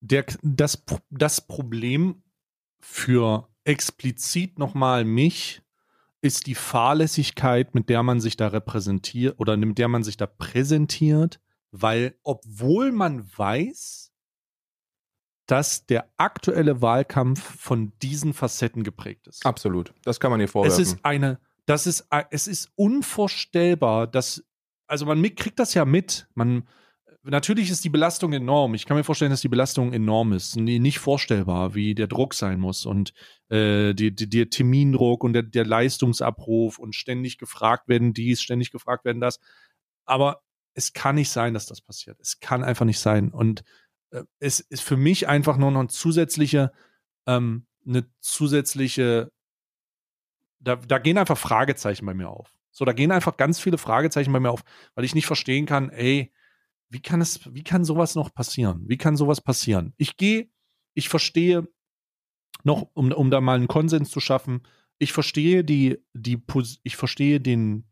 [0.00, 2.24] Der, das, das Problem
[2.80, 5.62] für explizit nochmal mich
[6.20, 10.26] ist die Fahrlässigkeit, mit der man sich da repräsentiert oder mit der man sich da
[10.26, 11.38] präsentiert,
[11.70, 14.03] weil obwohl man weiß,
[15.46, 19.44] dass der aktuelle Wahlkampf von diesen Facetten geprägt ist.
[19.44, 19.92] Absolut.
[20.02, 20.80] Das kann man hier vorwerfen.
[20.80, 24.44] Es ist eine, das ist, es ist unvorstellbar, dass,
[24.86, 26.28] also man kriegt das ja mit.
[26.34, 26.66] Man,
[27.22, 28.74] natürlich ist die Belastung enorm.
[28.74, 30.56] Ich kann mir vorstellen, dass die Belastung enorm ist.
[30.56, 33.12] Nicht vorstellbar, wie der Druck sein muss und
[33.50, 38.70] äh, die, die, der Termindruck und der, der Leistungsabruf und ständig gefragt werden dies, ständig
[38.70, 39.40] gefragt werden das.
[40.06, 40.42] Aber
[40.74, 42.18] es kann nicht sein, dass das passiert.
[42.20, 43.30] Es kann einfach nicht sein.
[43.30, 43.62] Und
[44.38, 46.72] es ist für mich einfach nur noch ein zusätzliche,
[47.26, 49.32] ähm, eine zusätzliche,
[50.60, 52.54] da, da gehen einfach Fragezeichen bei mir auf.
[52.70, 55.90] So, da gehen einfach ganz viele Fragezeichen bei mir auf, weil ich nicht verstehen kann,
[55.90, 56.32] ey,
[56.88, 58.84] wie kann es, wie kann sowas noch passieren?
[58.86, 59.94] Wie kann sowas passieren?
[59.96, 60.48] Ich gehe,
[60.94, 61.68] ich verstehe
[62.62, 64.62] noch, um, um da mal einen Konsens zu schaffen,
[64.98, 66.40] ich verstehe die, die,
[66.82, 67.84] ich verstehe den,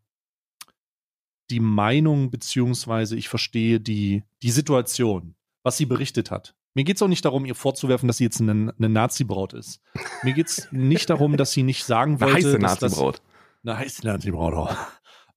[1.49, 6.55] die Meinung, beziehungsweise ich verstehe die, die Situation was sie berichtet hat.
[6.73, 9.81] Mir geht es auch nicht darum, ihr vorzuwerfen, dass sie jetzt eine, eine Nazi-Braut ist.
[10.23, 13.21] Mir geht es nicht darum, dass sie nicht sagen wollte, eine heiße Nazi-Braut.
[13.63, 14.75] Eine heiße Nazi-Braut auch.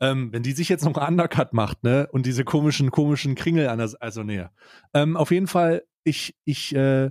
[0.00, 3.78] Ähm, wenn die sich jetzt noch Undercut macht, ne, und diese komischen, komischen Kringel an
[3.78, 4.52] der, also näher.
[4.92, 7.10] Ähm, auf jeden Fall, ich, ich, äh,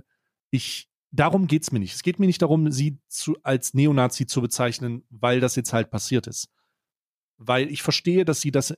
[0.50, 1.94] ich, darum geht's mir nicht.
[1.94, 5.90] Es geht mir nicht darum, sie zu, als Neonazi zu bezeichnen, weil das jetzt halt
[5.90, 6.48] passiert ist.
[7.38, 8.74] Weil ich verstehe, dass sie das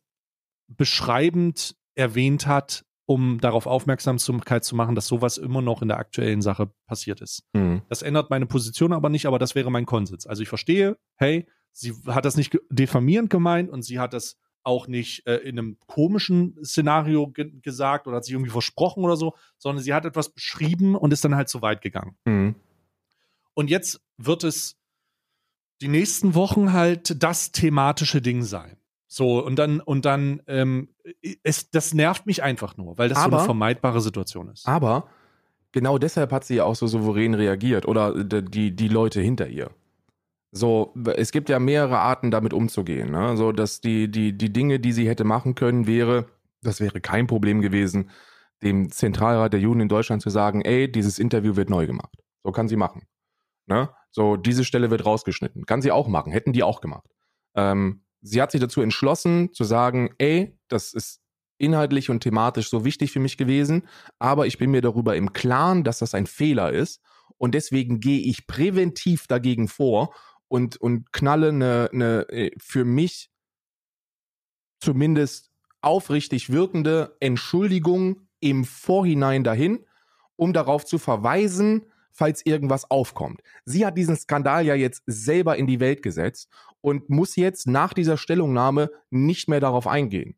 [0.69, 6.43] beschreibend erwähnt hat, um darauf Aufmerksamkeit zu machen, dass sowas immer noch in der aktuellen
[6.43, 7.43] Sache passiert ist.
[7.55, 7.81] Mhm.
[7.89, 10.27] Das ändert meine Position aber nicht, aber das wäre mein Konsens.
[10.27, 14.89] Also ich verstehe, hey, sie hat das nicht diffamierend gemeint und sie hat das auch
[14.89, 19.35] nicht äh, in einem komischen Szenario ge gesagt oder hat sich irgendwie versprochen oder so,
[19.57, 22.19] sondern sie hat etwas beschrieben und ist dann halt zu weit gegangen.
[22.27, 22.57] Mhm.
[23.55, 24.77] Und jetzt wird es
[25.81, 28.77] die nächsten Wochen halt das thematische Ding sein.
[29.11, 30.91] So, und dann, und dann, ähm,
[31.43, 34.69] es, das nervt mich einfach nur, weil das aber, so eine vermeidbare Situation ist.
[34.69, 35.09] Aber
[35.73, 39.71] genau deshalb hat sie ja auch so souverän reagiert oder die, die Leute hinter ihr.
[40.51, 43.11] So, es gibt ja mehrere Arten, damit umzugehen.
[43.11, 43.37] Ne?
[43.37, 46.27] So, dass die, die, die Dinge, die sie hätte machen können, wäre,
[46.63, 48.11] das wäre kein Problem gewesen,
[48.63, 52.15] dem Zentralrat der Juden in Deutschland zu sagen, ey, dieses Interview wird neu gemacht.
[52.43, 53.03] So kann sie machen.
[53.67, 53.91] Ne?
[54.11, 55.67] So, diese Stelle wird rausgeschnitten.
[55.67, 56.33] Kann sie auch machen.
[56.33, 57.07] Hätten die auch gemacht.
[57.55, 61.21] Ähm, sie hat sich dazu entschlossen zu sagen, ey, das ist
[61.59, 63.89] inhaltlich und thematisch so wichtig für mich gewesen,
[64.19, 67.01] aber ich bin mir darüber im Klaren, dass das ein Fehler ist
[67.37, 70.15] und deswegen gehe ich präventiv dagegen vor
[70.49, 73.31] und, und knalle eine, eine äh, für mich
[74.81, 75.51] zumindest
[75.81, 79.85] aufrichtig wirkende Entschuldigung im Vorhinein dahin,
[80.37, 83.43] um darauf zu verweisen, falls irgendwas aufkommt.
[83.65, 86.49] Sie hat diesen Skandal ja jetzt selber in die Welt gesetzt
[86.81, 90.37] und muss jetzt nach dieser Stellungnahme nicht mehr darauf eingehen.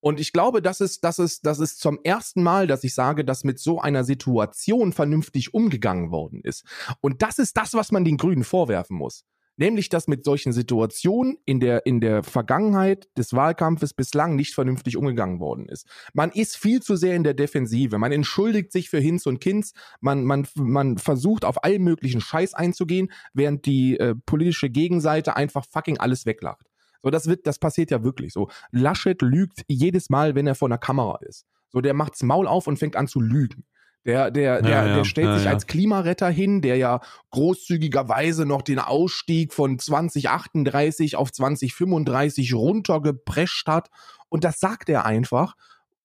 [0.00, 3.24] Und ich glaube, das ist, das ist, das ist zum ersten Mal, dass ich sage,
[3.24, 6.64] dass mit so einer Situation vernünftig umgegangen worden ist.
[7.00, 9.24] Und das ist das, was man den Grünen vorwerfen muss.
[9.60, 14.96] Nämlich, dass mit solchen Situationen in der, in der Vergangenheit des Wahlkampfes bislang nicht vernünftig
[14.96, 15.86] umgegangen worden ist.
[16.14, 17.98] Man ist viel zu sehr in der Defensive.
[17.98, 19.74] Man entschuldigt sich für Hinz und Kinz.
[20.00, 25.66] Man, man, man versucht auf allen möglichen Scheiß einzugehen, während die äh, politische Gegenseite einfach
[25.70, 26.64] fucking alles weglacht.
[27.02, 28.48] So, das wird, das passiert ja wirklich so.
[28.70, 31.44] Laschet lügt jedes Mal, wenn er vor einer Kamera ist.
[31.68, 33.66] So, der macht's Maul auf und fängt an zu lügen.
[34.06, 38.62] Der, der, der, ja, der stellt ja, sich als Klimaretter hin, der ja großzügigerweise noch
[38.62, 43.90] den Ausstieg von 2038 auf 2035 runtergeprescht hat.
[44.30, 45.54] Und das sagt er einfach,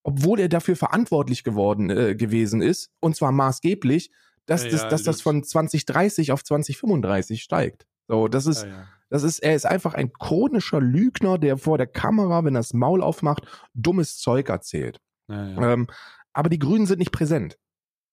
[0.03, 4.11] obwohl er dafür verantwortlich geworden äh, gewesen ist, und zwar maßgeblich,
[4.45, 7.87] dass, das, dass das von 2030 auf 2035 steigt.
[8.07, 8.67] So, das ist,
[9.09, 12.73] das ist, er ist einfach ein chronischer Lügner, der vor der Kamera, wenn er das
[12.73, 14.99] Maul aufmacht, dummes Zeug erzählt.
[15.29, 15.87] Ähm,
[16.33, 17.57] aber die Grünen sind nicht präsent.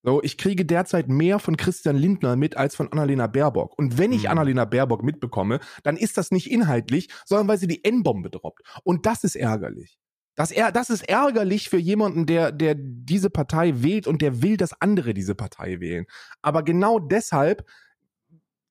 [0.04, 3.78] So, ich kriege derzeit mehr von Christian Lindner mit als von Annalena Baerbock.
[3.78, 4.30] Und wenn ich mhm.
[4.30, 8.62] Annalena Baerbock mitbekomme, dann ist das nicht inhaltlich, sondern weil sie die N-Bombe droppt.
[8.82, 9.98] Und das ist ärgerlich.
[10.34, 14.56] Das, er, das ist ärgerlich für jemanden, der, der diese Partei wählt und der will,
[14.56, 16.06] dass andere diese Partei wählen.
[16.40, 17.66] Aber genau deshalb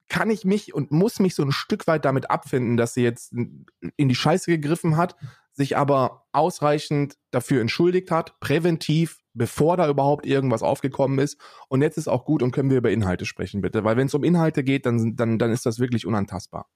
[0.09, 3.31] kann ich mich und muss mich so ein Stück weit damit abfinden, dass sie jetzt
[3.31, 5.15] in die Scheiße gegriffen hat,
[5.53, 11.37] sich aber ausreichend dafür entschuldigt hat, präventiv, bevor da überhaupt irgendwas aufgekommen ist.
[11.67, 13.83] Und jetzt ist auch gut und können wir über Inhalte sprechen, bitte.
[13.83, 16.67] Weil wenn es um Inhalte geht, dann, dann, dann ist das wirklich unantastbar.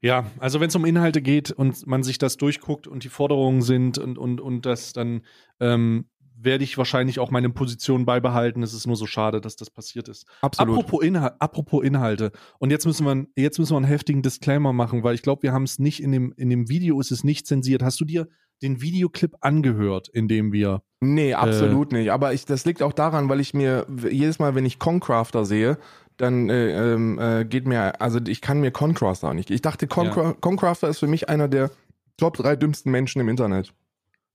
[0.00, 3.62] Ja, also wenn es um Inhalte geht und man sich das durchguckt und die Forderungen
[3.62, 5.22] sind und, und, und das dann
[5.58, 6.08] ähm,
[6.40, 8.62] werde ich wahrscheinlich auch meine Position beibehalten.
[8.62, 10.26] Es ist nur so schade, dass das passiert ist.
[10.40, 10.78] Absolut.
[10.78, 12.30] Apropos, Inhal apropos Inhalte.
[12.58, 15.52] Und jetzt müssen wir, jetzt müssen wir einen heftigen Disclaimer machen, weil ich glaube, wir
[15.52, 17.82] haben es nicht in dem, in dem Video ist es nicht zensiert.
[17.82, 18.28] Hast du dir
[18.62, 20.82] den Videoclip angehört, in dem wir.
[21.00, 22.12] Nee, absolut äh, nicht.
[22.12, 25.78] Aber ich, das liegt auch daran, weil ich mir jedes Mal, wenn ich Concrafter sehe,
[26.16, 29.50] dann äh, ähm, äh, geht mir, also ich kann mir Concrafter nicht.
[29.50, 30.32] Ich dachte, Concra ja.
[30.32, 31.70] Concrafter ist für mich einer der
[32.16, 33.72] Top drei dümmsten Menschen im Internet.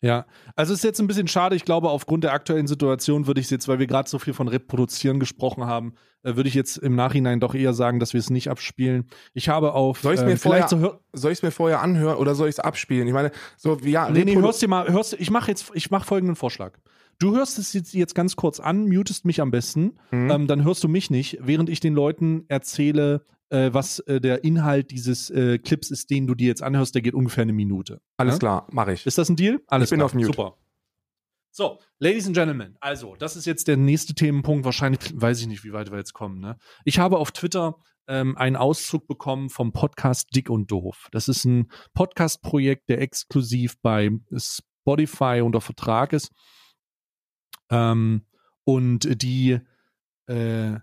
[0.03, 0.25] Ja,
[0.57, 1.55] also es ist jetzt ein bisschen schade.
[1.55, 4.33] Ich glaube, aufgrund der aktuellen Situation würde ich es jetzt, weil wir gerade so viel
[4.33, 5.93] von Reproduzieren gesprochen haben,
[6.23, 9.07] äh, würde ich jetzt im Nachhinein doch eher sagen, dass wir es nicht abspielen.
[9.33, 10.01] Ich habe auf.
[10.01, 12.59] Soll ich es mir, ähm, vorher, so soll mir vorher anhören oder soll ich es
[12.59, 13.07] abspielen?
[13.07, 14.09] Ich meine, so, ja.
[14.09, 16.73] Nee, nee, hörst dir mal, hörst, ich mache jetzt, ich mache folgenden Vorschlag.
[17.17, 20.31] Du hörst es jetzt, jetzt ganz kurz an, mutest mich am besten, mhm.
[20.31, 24.43] ähm, dann hörst du mich nicht, während ich den Leuten erzähle, äh, was äh, der
[24.43, 26.95] Inhalt dieses äh, Clips ist, den du dir jetzt anhörst.
[26.95, 28.01] Der geht ungefähr eine Minute.
[28.17, 28.39] Alles ja?
[28.39, 29.05] klar, mache ich.
[29.05, 29.61] Ist das ein Deal?
[29.67, 30.05] Alles ich bin klar.
[30.07, 30.27] auf Mute.
[30.27, 30.57] Super.
[31.55, 34.65] So, Ladies and Gentlemen, also, das ist jetzt der nächste Themenpunkt.
[34.65, 36.39] Wahrscheinlich weiß ich nicht, wie weit wir jetzt kommen.
[36.39, 36.57] Ne?
[36.83, 37.75] Ich habe auf Twitter
[38.07, 41.09] ähm, einen Auszug bekommen vom Podcast Dick und Doof.
[41.11, 46.31] Das ist ein Podcast-Projekt, der exklusiv bei Spotify unter Vertrag ist.
[47.69, 48.25] Ähm,
[48.65, 49.59] und die
[50.27, 50.79] äh, äh,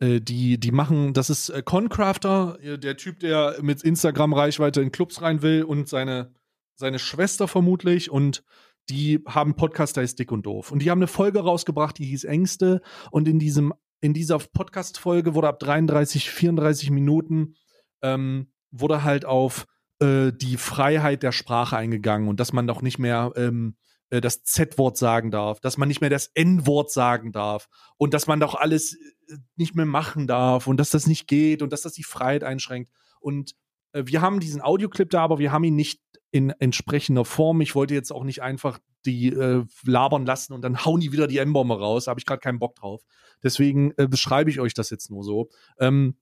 [0.00, 5.22] die, die machen, das ist äh, Concrafter, äh, der Typ, der mit Instagram-Reichweite in Clubs
[5.22, 6.32] rein will und seine,
[6.74, 8.44] seine Schwester vermutlich und
[8.88, 10.70] die haben Podcast, der ist dick und doof.
[10.70, 15.34] Und die haben eine Folge rausgebracht, die hieß Ängste und in diesem, in dieser Podcast-Folge
[15.34, 17.54] wurde ab 33, 34 Minuten
[18.02, 19.66] ähm, wurde halt auf
[20.00, 23.76] äh, die Freiheit der Sprache eingegangen und dass man doch nicht mehr ähm,
[24.10, 28.26] äh, das Z-Wort sagen darf, dass man nicht mehr das N-Wort sagen darf und dass
[28.26, 31.82] man doch alles äh, nicht mehr machen darf und dass das nicht geht und dass
[31.82, 32.90] das die Freiheit einschränkt.
[33.20, 33.54] Und
[33.92, 36.00] äh, wir haben diesen Audioclip da, aber wir haben ihn nicht
[36.30, 37.60] in entsprechender Form.
[37.60, 41.26] Ich wollte jetzt auch nicht einfach die äh, labern lassen und dann hauen die wieder
[41.26, 42.04] die M-Bombe raus.
[42.04, 43.02] Da habe ich gerade keinen Bock drauf.
[43.42, 45.48] Deswegen äh, beschreibe ich euch das jetzt nur so.
[45.78, 46.16] Ähm,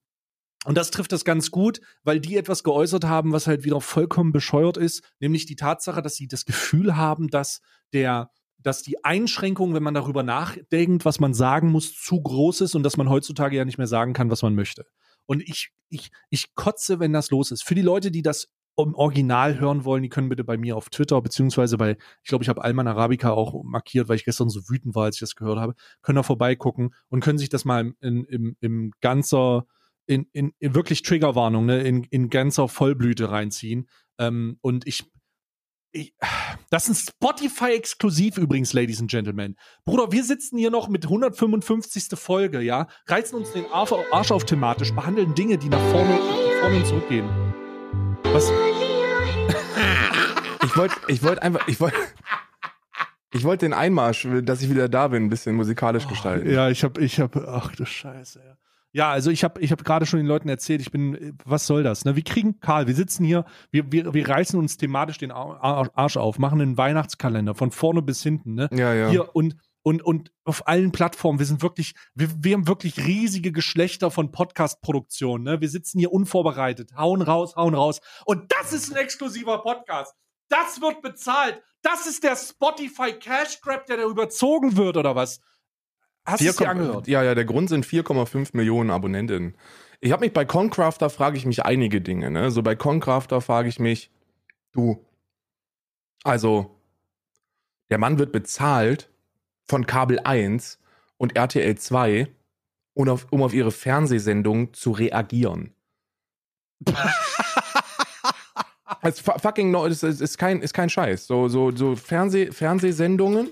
[0.65, 4.33] und das trifft das ganz gut, weil die etwas geäußert haben, was halt wieder vollkommen
[4.33, 7.61] bescheuert ist, nämlich die Tatsache, dass sie das Gefühl haben, dass
[7.93, 12.75] der dass die Einschränkung, wenn man darüber nachdenkt, was man sagen muss, zu groß ist
[12.75, 14.87] und dass man heutzutage ja nicht mehr sagen kann, was man möchte.
[15.27, 17.62] Und ich, ich, ich kotze, wenn das los ist.
[17.62, 20.89] Für die Leute, die das im Original hören wollen, die können bitte bei mir auf
[20.89, 24.69] Twitter, beziehungsweise bei, ich glaube, ich habe Alman Arabica auch markiert, weil ich gestern so
[24.69, 27.93] wütend war, als ich das gehört habe, können da vorbeigucken und können sich das mal
[28.01, 29.67] in, im, im ganzer
[30.07, 33.89] in, in, in wirklich Triggerwarnung, ne, in, in ganzer Vollblüte reinziehen.
[34.19, 35.05] Ähm, und ich,
[35.93, 36.15] ich,
[36.71, 39.57] das ist ein Spotify-Exklusiv übrigens, Ladies and Gentlemen.
[39.85, 42.19] Bruder, wir sitzen hier noch mit 155.
[42.19, 46.77] Folge, ja, reizen uns den Arsch auf thematisch, behandeln Dinge, die nach vorne, nach vorne
[46.77, 47.29] und zurückgehen.
[48.25, 48.51] Was?
[50.65, 51.97] Ich wollte ich wollt einfach, ich wollte.
[53.33, 56.49] Ich wollte den Einmarsch, dass ich wieder da bin, ein bisschen musikalisch gestalten.
[56.49, 58.41] Ja, ich habe, ich habe, ach du Scheiße.
[58.45, 58.57] Ja.
[58.95, 61.82] Ja, also ich habe ich hab gerade schon den Leuten erzählt, ich bin, was soll
[61.82, 62.05] das?
[62.05, 62.14] Ne?
[62.14, 66.38] Wir kriegen, Karl, wir sitzen hier, wir, wir, wir reißen uns thematisch den Arsch auf,
[66.38, 68.55] machen einen Weihnachtskalender von vorne bis hinten.
[68.55, 68.68] Ne?
[68.72, 69.09] Ja, ja.
[69.09, 73.51] Hier und, und, und auf allen Plattformen, wir sind wirklich, wir, wir haben wirklich riesige
[73.51, 75.42] Geschlechter von Podcast-Produktion.
[75.42, 75.61] Ne?
[75.61, 78.01] Wir sitzen hier unvorbereitet, hauen raus, hauen raus.
[78.26, 80.14] Und das ist ein exklusiver Podcast.
[80.49, 81.61] Das wird bezahlt.
[81.82, 85.40] Das ist der Spotify Cash Grab, der da überzogen wird, oder was?
[86.25, 87.07] Hast du dir angehört?
[87.07, 89.55] Ja, ja, der Grund sind 4,5 Millionen Abonnentinnen.
[90.01, 92.31] Ich habe mich bei Concrafter frage ich mich einige Dinge.
[92.31, 92.51] Ne?
[92.51, 94.11] So bei Concrafter frage ich mich,
[94.72, 95.05] du,
[96.22, 96.79] also
[97.91, 99.11] der Mann wird bezahlt
[99.64, 100.79] von Kabel 1
[101.16, 102.29] und RTL 2,
[102.95, 105.75] um auf, um auf ihre Fernsehsendung zu reagieren.
[109.07, 111.27] Es fucking no, es ist, ist, kein, ist kein Scheiß.
[111.27, 113.51] So, so, so Fernseh, Fernsehsendungen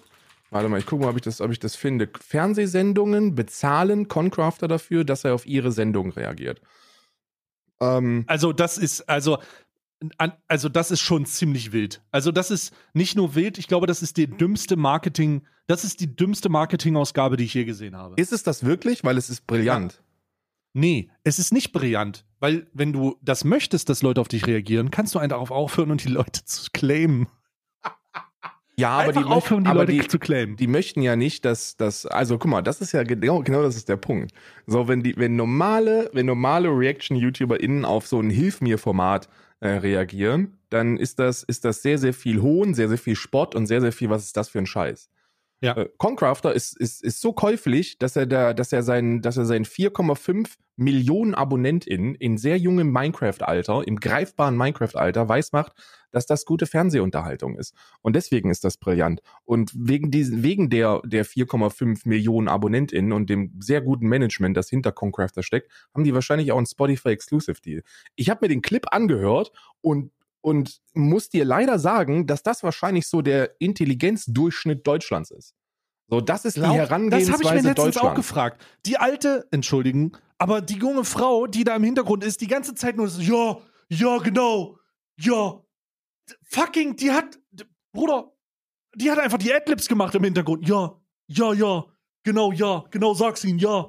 [0.52, 2.10] Warte mal, ich gucke mal, ob ich, das, ob ich das finde.
[2.20, 6.60] Fernsehsendungen bezahlen Concrafter dafür, dass er auf ihre Sendung reagiert.
[7.80, 9.38] Ähm, also, das ist, also,
[10.48, 12.02] also das ist schon ziemlich wild.
[12.10, 16.00] Also das ist nicht nur wild, ich glaube, das ist die dümmste Marketing, das ist
[16.00, 18.20] die dümmste Marketingausgabe, die ich je gesehen habe.
[18.20, 19.04] Ist es das wirklich?
[19.04, 19.94] Weil es ist brillant.
[19.94, 19.98] Ja.
[20.74, 24.90] Nee, es ist nicht brillant, weil wenn du das möchtest, dass Leute auf dich reagieren,
[24.90, 27.28] kannst du einen darauf aufhören und die Leute zu claimen.
[28.76, 30.56] Ja, aber die aufhören, die aber Leute die, zu claimen.
[30.56, 33.76] Die möchten ja nicht, dass das, also guck mal, das ist ja genau, genau das
[33.76, 34.32] ist der Punkt.
[34.66, 39.28] So, wenn die, wenn normale, wenn normale Reaction-YouTuberInnen auf so ein Hilf mir-Format
[39.60, 43.54] äh, reagieren, dann ist das, ist das sehr, sehr viel Hohn, sehr, sehr viel Spott
[43.54, 45.10] und sehr, sehr viel, was ist das für ein Scheiß.
[45.60, 45.76] Ja.
[45.76, 49.44] Äh, Concrafter ist, ist, ist so käuflich, dass er da, dass er seinen, dass er
[49.44, 55.72] seinen 4,5 Millionen AbonnentInnen in sehr jungem Minecraft-Alter, im greifbaren Minecraft-Alter weismacht,
[56.12, 57.74] dass das gute Fernsehunterhaltung ist.
[58.00, 59.20] Und deswegen ist das brillant.
[59.44, 64.68] Und wegen diesen, wegen der, der 4,5 Millionen AbonnentInnen und dem sehr guten Management, das
[64.68, 67.82] hinter Concrafter steckt, haben die wahrscheinlich auch einen Spotify Exclusive Deal.
[68.14, 70.12] Ich habe mir den Clip angehört und
[70.44, 75.54] und muss dir leider sagen, dass das wahrscheinlich so der Intelligenzdurchschnitt Deutschlands ist.
[76.08, 78.60] So, das ist Glaub, die Herangehensweise Das habe ich mir letztens auch gefragt.
[78.84, 82.96] Die alte, entschuldigen, aber die junge Frau, die da im Hintergrund ist, die ganze Zeit
[82.96, 83.58] nur so, ja,
[83.88, 84.78] ja, genau,
[85.16, 85.62] ja,
[86.42, 87.38] fucking, die hat,
[87.92, 88.32] Bruder,
[88.94, 90.68] die hat einfach die Adlibs gemacht im Hintergrund.
[90.68, 91.84] Ja, ja, ja,
[92.22, 93.88] genau, ja, genau, sag's ihnen, ja.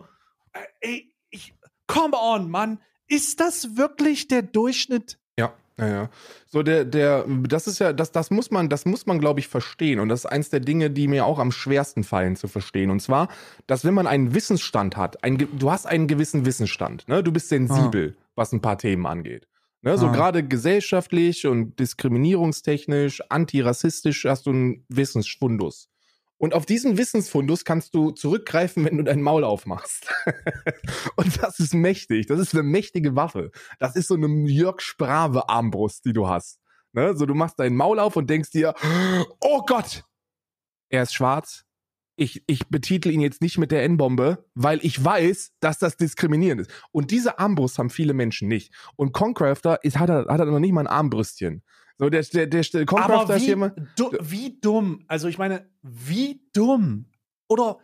[0.53, 1.53] Äh, ey, ich,
[1.87, 2.79] come on, Mann.
[3.07, 5.19] Ist das wirklich der Durchschnitt?
[5.37, 6.09] Ja, ja, ja.
[6.47, 9.47] So der, der, das ist ja, das, das muss man, das muss man, glaube ich,
[9.47, 9.99] verstehen.
[9.99, 12.89] Und das ist eins der Dinge, die mir auch am schwersten fallen zu verstehen.
[12.89, 13.27] Und zwar,
[13.67, 17.23] dass wenn man einen Wissensstand hat, ein, du hast einen gewissen Wissensstand, ne?
[17.23, 18.23] Du bist sensibel, ah.
[18.35, 19.47] was ein paar Themen angeht.
[19.83, 20.11] Ne, so ah.
[20.13, 25.89] gerade gesellschaftlich und diskriminierungstechnisch, antirassistisch hast du einen Wissensfundus.
[26.37, 30.09] Und auf diesen Wissensfundus kannst du zurückgreifen, wenn du dein Maul aufmachst.
[31.17, 32.27] und das ist mächtig.
[32.27, 33.51] Das ist eine mächtige Waffe.
[33.77, 36.59] Das ist so eine Jörg Sprave Armbrust, die du hast.
[36.93, 37.15] Ne?
[37.17, 38.73] So, du machst dein Maul auf und denkst dir,
[39.41, 40.05] oh Gott,
[40.89, 41.62] er ist schwarz,
[42.15, 46.61] ich, ich betitel ihn jetzt nicht mit der N-Bombe, weil ich weiß, dass das diskriminierend
[46.61, 46.71] ist.
[46.91, 48.73] Und diese Armbrust haben viele Menschen nicht.
[48.95, 51.63] Und Concrafter ist, hat, er, hat er noch nicht mal ein Armbrüstchen.
[51.97, 53.79] So, der, der, der, der Concrafter Aber wie, ist jemand.
[53.95, 55.03] Du, wie dumm.
[55.07, 57.05] Also, ich meine, wie dumm.
[57.47, 57.77] Oder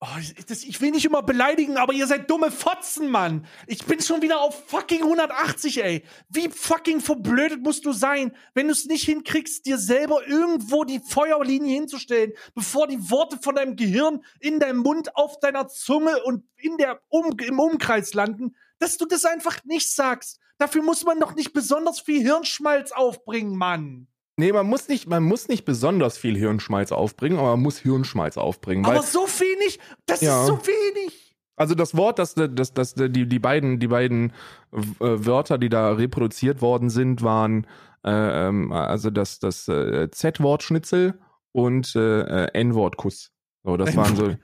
[0.00, 0.06] Oh,
[0.48, 3.46] das, ich will nicht immer beleidigen, aber ihr seid dumme Fotzen, Mann.
[3.66, 6.04] Ich bin schon wieder auf fucking 180, ey.
[6.28, 11.00] Wie fucking verblödet musst du sein, wenn du es nicht hinkriegst, dir selber irgendwo die
[11.00, 16.44] Feuerlinie hinzustellen, bevor die Worte von deinem Gehirn in deinem Mund, auf deiner Zunge und
[16.56, 20.38] in der um, im Umkreis landen, dass du das einfach nicht sagst.
[20.58, 24.08] Dafür muss man doch nicht besonders viel Hirnschmalz aufbringen, Mann.
[24.36, 28.36] Nee, man muss nicht, man muss nicht besonders viel Hirnschmalz aufbringen, aber man muss Hirnschmalz
[28.36, 28.84] aufbringen.
[28.84, 30.40] Aber so wenig, das ja.
[30.40, 31.36] ist so wenig.
[31.56, 34.32] Also das Wort, das, das, das, die, die beiden, die beiden
[34.72, 37.66] äh, Wörter, die da reproduziert worden sind, waren
[38.04, 41.14] äh, ähm, also das, das äh, Z-Wort Schnitzel
[41.52, 43.30] und äh, N-Wort Kuss.
[43.62, 44.34] So, das waren so,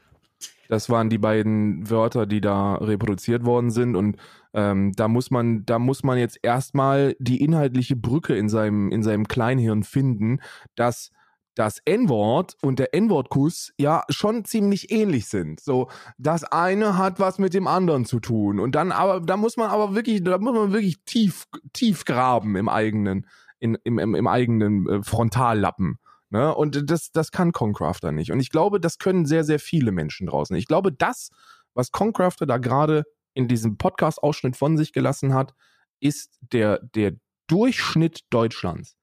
[0.68, 4.16] das waren die beiden Wörter, die da reproduziert worden sind und
[4.52, 9.02] ähm, da muss man, da muss man jetzt erstmal die inhaltliche Brücke in seinem, in
[9.02, 10.40] seinem Kleinhirn finden,
[10.74, 11.10] dass
[11.54, 15.60] das N-Wort und der N-Wort-Kuss ja schon ziemlich ähnlich sind.
[15.60, 18.60] So, das eine hat was mit dem anderen zu tun.
[18.60, 22.56] Und dann aber, da muss man aber wirklich, da muss man wirklich tief, tief graben
[22.56, 23.26] im eigenen,
[23.58, 25.98] in, im, im, im eigenen äh, Frontallappen.
[26.30, 26.54] Ne?
[26.54, 28.32] Und das, das kann Concrafter nicht.
[28.32, 30.56] Und ich glaube, das können sehr, sehr viele Menschen draußen.
[30.56, 31.30] Ich glaube, das,
[31.74, 35.54] was Concrafter da gerade in diesem Podcast-Ausschnitt von sich gelassen hat,
[36.00, 37.12] ist der, der
[37.46, 38.96] Durchschnitt Deutschlands.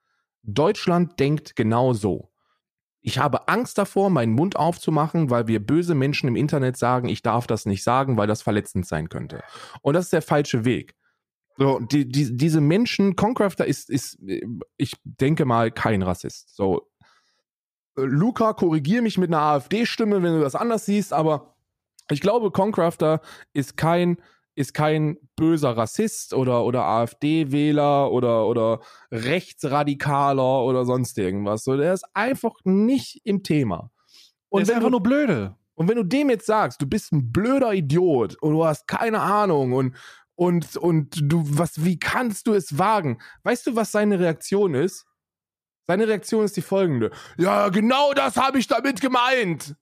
[0.44, 2.32] Deutschland denkt genau so.
[3.02, 7.22] Ich habe Angst davor, meinen Mund aufzumachen, weil wir böse Menschen im Internet sagen, ich
[7.22, 9.44] darf das nicht sagen, weil das verletzend sein könnte.
[9.82, 10.96] Und das ist der falsche Weg.
[11.58, 14.20] So, die, die, diese Menschen, Concrafter ist, ist,
[14.78, 16.56] ich denke mal, kein Rassist.
[16.56, 16.90] So,
[17.96, 21.57] Luca, korrigier mich mit einer AfD-Stimme, wenn du das anders siehst, aber
[22.12, 23.22] ich glaube, Concrafter
[23.54, 24.18] ist kein
[24.58, 28.80] ist kein böser Rassist oder, oder AfD-Wähler oder, oder
[29.12, 31.64] Rechtsradikaler oder sonst irgendwas.
[31.64, 33.92] So, der ist einfach nicht im Thema.
[34.50, 35.56] Und der ist einfach du, nur blöde.
[35.76, 39.22] Und wenn du dem jetzt sagst, du bist ein blöder Idiot und du hast keine
[39.22, 39.96] Ahnung und,
[40.34, 43.20] und, und du, was, wie kannst du es wagen?
[43.44, 45.06] Weißt du, was seine Reaktion ist?
[45.86, 47.12] Seine Reaktion ist die folgende.
[47.38, 49.76] Ja, genau das habe ich damit gemeint.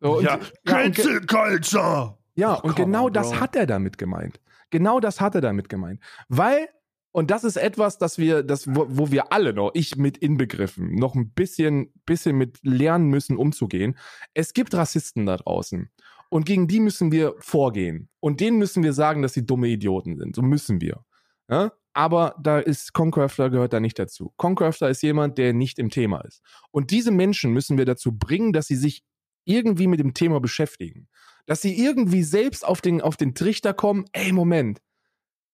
[0.00, 2.18] So, ja, Cancel Culture.
[2.34, 4.40] Ja, und genau on, das hat er damit gemeint.
[4.70, 6.00] Genau das hat er damit gemeint.
[6.28, 6.68] Weil,
[7.10, 10.94] und das ist etwas, das wir, das, wo, wo wir alle noch, ich mit inbegriffen,
[10.94, 13.98] noch ein bisschen, bisschen mit lernen müssen, umzugehen.
[14.34, 15.90] Es gibt Rassisten da draußen.
[16.30, 18.08] Und gegen die müssen wir vorgehen.
[18.20, 20.36] Und denen müssen wir sagen, dass sie dumme Idioten sind.
[20.36, 21.04] So müssen wir.
[21.48, 21.72] Ja?
[21.94, 24.32] Aber da ist Concrafter gehört da nicht dazu.
[24.36, 26.42] Concrafter ist jemand, der nicht im Thema ist.
[26.70, 29.02] Und diese Menschen müssen wir dazu bringen, dass sie sich
[29.48, 31.08] irgendwie mit dem Thema beschäftigen.
[31.46, 34.80] Dass sie irgendwie selbst auf den, auf den Trichter kommen, ey, Moment.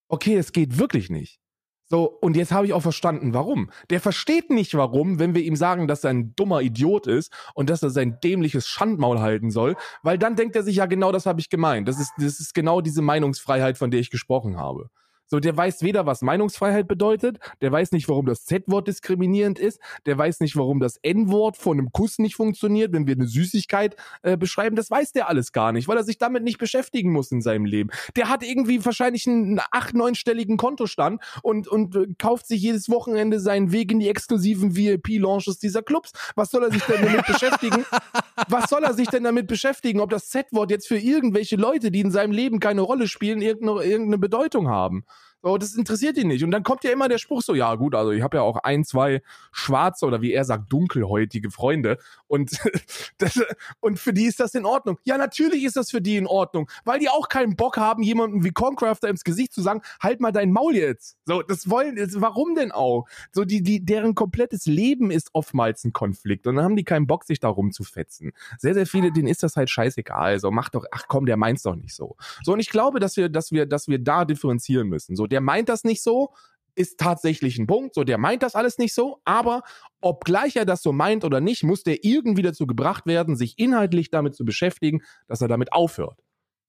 [0.09, 1.41] Okay, es geht wirklich nicht.
[1.87, 3.71] So, und jetzt habe ich auch verstanden, warum.
[3.91, 7.69] Der versteht nicht, warum, wenn wir ihm sagen, dass er ein dummer Idiot ist und
[7.69, 11.27] dass er sein dämliches Schandmaul halten soll, weil dann denkt er sich, ja, genau das
[11.27, 11.87] habe ich gemeint.
[11.87, 14.91] Das ist, das ist genau diese Meinungsfreiheit, von der ich gesprochen habe.
[15.35, 19.81] So, der weiß weder, was Meinungsfreiheit bedeutet, der weiß nicht, warum das Z-Wort diskriminierend ist,
[20.07, 23.97] der weiß nicht, warum das N-Wort von einem Kuss nicht funktioniert, wenn wir eine Süßigkeit
[24.23, 24.77] äh, beschreiben.
[24.77, 27.65] Das weiß der alles gar nicht, weil er sich damit nicht beschäftigen muss in seinem
[27.65, 27.91] Leben.
[28.15, 33.41] Der hat irgendwie wahrscheinlich einen acht-, neunstelligen Kontostand und, und äh, kauft sich jedes Wochenende
[33.41, 36.13] seinen Weg in die exklusiven VIP-Launches dieser Clubs.
[36.37, 37.85] Was soll er sich denn damit beschäftigen?
[38.49, 42.01] Was soll er sich denn damit beschäftigen, ob das Z-Wort jetzt für irgendwelche Leute, die
[42.03, 45.05] in seinem Leben keine Rolle spielen, irgendeine, irgendeine Bedeutung haben?
[45.45, 46.43] So, das interessiert ihn nicht.
[46.43, 48.57] Und dann kommt ja immer der Spruch so, ja gut, also ich habe ja auch
[48.63, 49.21] ein, zwei
[49.53, 51.99] schwarze oder wie er sagt, dunkelhäutige Freunde.
[52.29, 52.51] Und,
[53.19, 53.39] das,
[53.81, 54.97] und für die ist das in Ordnung.
[55.05, 58.43] Ja, natürlich ist das für die in Ordnung, weil die auch keinen Bock haben, jemandem
[58.43, 61.19] wie Concrafter ins Gesicht zu sagen, halt mal dein Maul jetzt.
[61.27, 63.05] So, das wollen, warum denn auch?
[63.31, 66.47] So, die, die, deren komplettes Leben ist oftmals ein Konflikt.
[66.47, 68.33] Und dann haben die keinen Bock, sich da rumzufetzen.
[68.57, 70.41] Sehr, sehr viele, denen ist das halt scheißegal.
[70.41, 72.17] So, mach doch, ach komm, der meint's doch nicht so.
[72.45, 75.17] So, und ich glaube, dass wir, dass wir, dass wir da differenzieren müssen.
[75.17, 76.33] So, der meint das nicht so,
[76.77, 77.97] ist tatsächlich ein Punkt.
[77.97, 79.65] So, der meint das alles nicht so, aber
[80.01, 84.11] obgleich er das so meint oder nicht, muss der irgendwie dazu gebracht werden, sich inhaltlich
[84.11, 86.21] damit zu beschäftigen, dass er damit aufhört.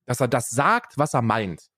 [0.08, 1.70] Dass er das sagt, was er meint.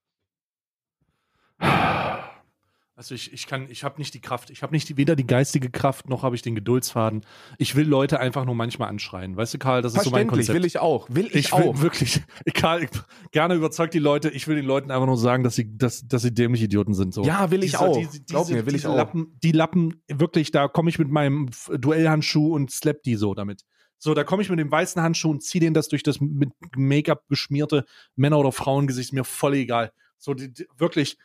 [2.97, 5.27] Also ich, ich kann, ich habe nicht die Kraft, ich habe nicht die, weder die
[5.27, 7.23] geistige Kraft noch habe ich den Geduldsfaden.
[7.59, 9.37] Ich will Leute einfach nur manchmal anschreien.
[9.37, 10.57] Weißt du, Karl, das ist so mein Konzept.
[10.57, 11.07] will ich auch.
[11.07, 11.75] Will ich, ich auch.
[11.75, 12.23] will wirklich,
[12.55, 12.89] Karl, ich,
[13.31, 14.31] gerne überzeugt die Leute.
[14.31, 17.13] Ich will den Leuten einfach nur sagen, dass sie, dass, dass sie dämliche Idioten sind.
[17.13, 17.23] So.
[17.23, 17.97] Ja, will ich Diese- auch.
[17.99, 18.95] diese- Glaub mir, will ich auch.
[18.95, 23.61] Lappen, die Lappen, wirklich, da komme ich mit meinem Duellhandschuh und slap die so damit.
[23.99, 26.49] So, da komme ich mit dem weißen Handschuh und ziehe den das durch das mit
[26.75, 27.85] Make-up geschmierte
[28.15, 29.91] Männer- oder Frauengesicht, mir voll egal.
[30.17, 31.19] So, die, die, wirklich,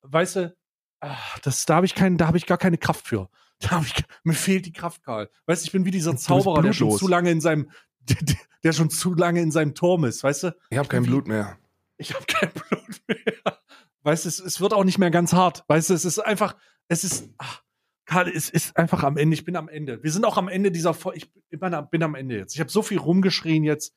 [0.00, 0.56] weißt du,
[1.00, 3.28] ah, das, da habe ich keinen, da habe ich gar keine Kraft für.
[3.60, 3.92] Da ich,
[4.22, 5.28] mir fehlt die Kraft, Karl.
[5.46, 7.70] Weißt du, ich bin wie dieser Zauberer, der schon zu lange in seinem,
[8.02, 10.56] der, der schon zu lange in seinem Turm ist, weißt du?
[10.70, 11.58] Ich habe kein Blut mehr.
[11.96, 13.58] Ich habe kein Blut mehr.
[14.04, 15.64] Weißt du, es, es wird auch nicht mehr ganz hart.
[15.66, 16.54] Weißt du, es ist einfach,
[16.86, 17.62] es ist, ach,
[18.06, 19.34] Karl, es ist einfach am Ende.
[19.34, 20.00] Ich bin am Ende.
[20.04, 21.26] Wir sind auch am Ende dieser Folge.
[21.50, 22.54] Ich bin, am- bin am Ende jetzt.
[22.54, 23.92] Ich habe so viel rumgeschrien jetzt.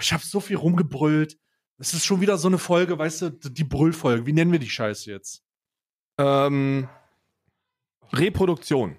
[0.00, 1.38] Ich habe so viel rumgebrüllt.
[1.78, 4.26] Es ist schon wieder so eine Folge, weißt du, die Brüllfolge.
[4.26, 5.44] Wie nennen wir die Scheiße jetzt?
[6.18, 6.88] Ähm,
[8.12, 8.96] Reproduktion.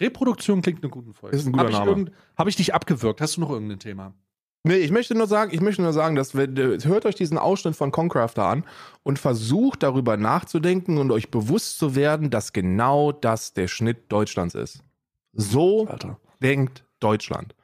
[0.00, 1.36] Reproduktion klingt eine gute Folge.
[1.36, 1.90] Ist ein guter Habe ich, Name.
[1.90, 3.20] irgend- hab ich dich abgewürgt?
[3.20, 4.14] Hast du noch irgendein Thema?
[4.62, 7.38] Nee, ich möchte nur sagen, ich möchte nur sagen, dass wir, äh, hört euch diesen
[7.38, 8.64] Ausschnitt von Concrafter an
[9.02, 14.54] und versucht darüber nachzudenken und euch bewusst zu werden, dass genau das der Schnitt Deutschlands
[14.54, 14.82] ist.
[15.32, 16.18] So Alter.
[16.42, 17.54] denkt Deutschland.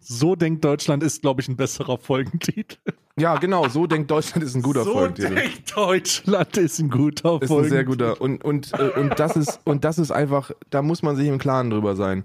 [0.00, 2.76] So denkt Deutschland ist, glaube ich, ein besserer Folgentitel.
[3.18, 5.34] Ja, genau, so denkt Deutschland ist ein guter so Folgentitel.
[5.34, 8.20] denkt Deutschland ist ein guter Ist ein sehr guter.
[8.20, 11.38] Und, und, äh, und, das ist, und das ist einfach, da muss man sich im
[11.38, 12.24] Klaren drüber sein.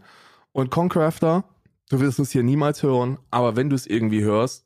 [0.52, 1.44] Und Concrafter,
[1.90, 4.66] du wirst es hier niemals hören, aber wenn du es irgendwie hörst,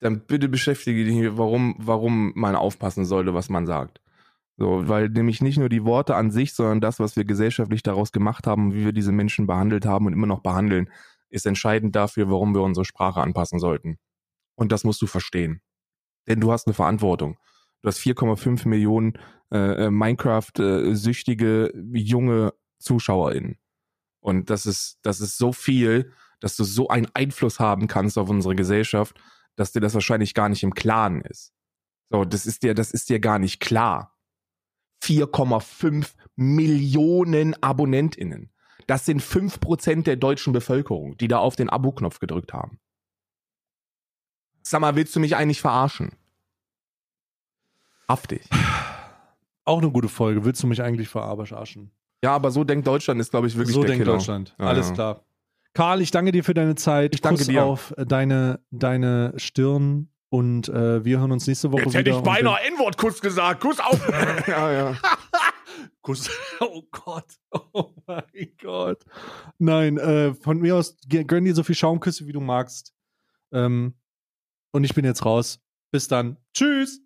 [0.00, 4.00] dann bitte beschäftige dich, warum, warum man aufpassen sollte, was man sagt.
[4.56, 8.12] So, weil nämlich nicht nur die Worte an sich, sondern das, was wir gesellschaftlich daraus
[8.12, 10.88] gemacht haben, wie wir diese Menschen behandelt haben und immer noch behandeln,
[11.30, 13.98] ist entscheidend dafür, warum wir unsere Sprache anpassen sollten.
[14.54, 15.62] Und das musst du verstehen.
[16.26, 17.38] Denn du hast eine Verantwortung.
[17.82, 19.18] Du hast 4,5 Millionen
[19.52, 23.58] äh, äh, Minecraft-süchtige junge ZuschauerInnen.
[24.20, 28.30] Und das ist, das ist so viel, dass du so einen Einfluss haben kannst auf
[28.30, 29.20] unsere Gesellschaft,
[29.56, 31.52] dass dir das wahrscheinlich gar nicht im Klaren ist.
[32.10, 34.16] So, das ist dir, das ist dir gar nicht klar.
[35.02, 38.50] 4,5 Millionen AbonnentInnen.
[38.86, 42.78] Das sind 5% der deutschen Bevölkerung, die da auf den Abo-Knopf gedrückt haben.
[44.66, 46.12] Sag mal, willst du mich eigentlich verarschen?
[48.08, 48.42] Haftig.
[49.66, 50.44] Auch eine gute Folge.
[50.44, 51.90] Willst du mich eigentlich verarschen?
[52.22, 54.16] Ja, aber so denkt Deutschland ist, glaube ich, wirklich so der denkt Killer.
[54.16, 54.54] Deutschland.
[54.58, 54.94] Ja, Alles ja.
[54.94, 55.24] klar.
[55.74, 57.14] Karl, ich danke dir für deine Zeit.
[57.14, 57.64] Ich danke Kuss dir.
[57.64, 61.98] auf deine, deine Stirn und äh, wir hören uns nächste Woche Jetzt wieder.
[61.98, 63.60] hätte ich beinahe N-Wort-Kuss gesagt.
[63.60, 64.00] Kuss auf.
[64.46, 64.96] ja, ja.
[66.02, 66.30] Kuss.
[66.60, 67.26] Oh Gott.
[67.72, 68.24] Oh mein
[68.62, 69.04] Gott.
[69.58, 72.94] Nein, äh, von mir aus gönn dir so viel Schaumküsse, wie du magst.
[73.52, 73.94] Ähm,
[74.74, 75.60] und ich bin jetzt raus.
[75.92, 76.36] Bis dann.
[76.52, 77.03] Tschüss.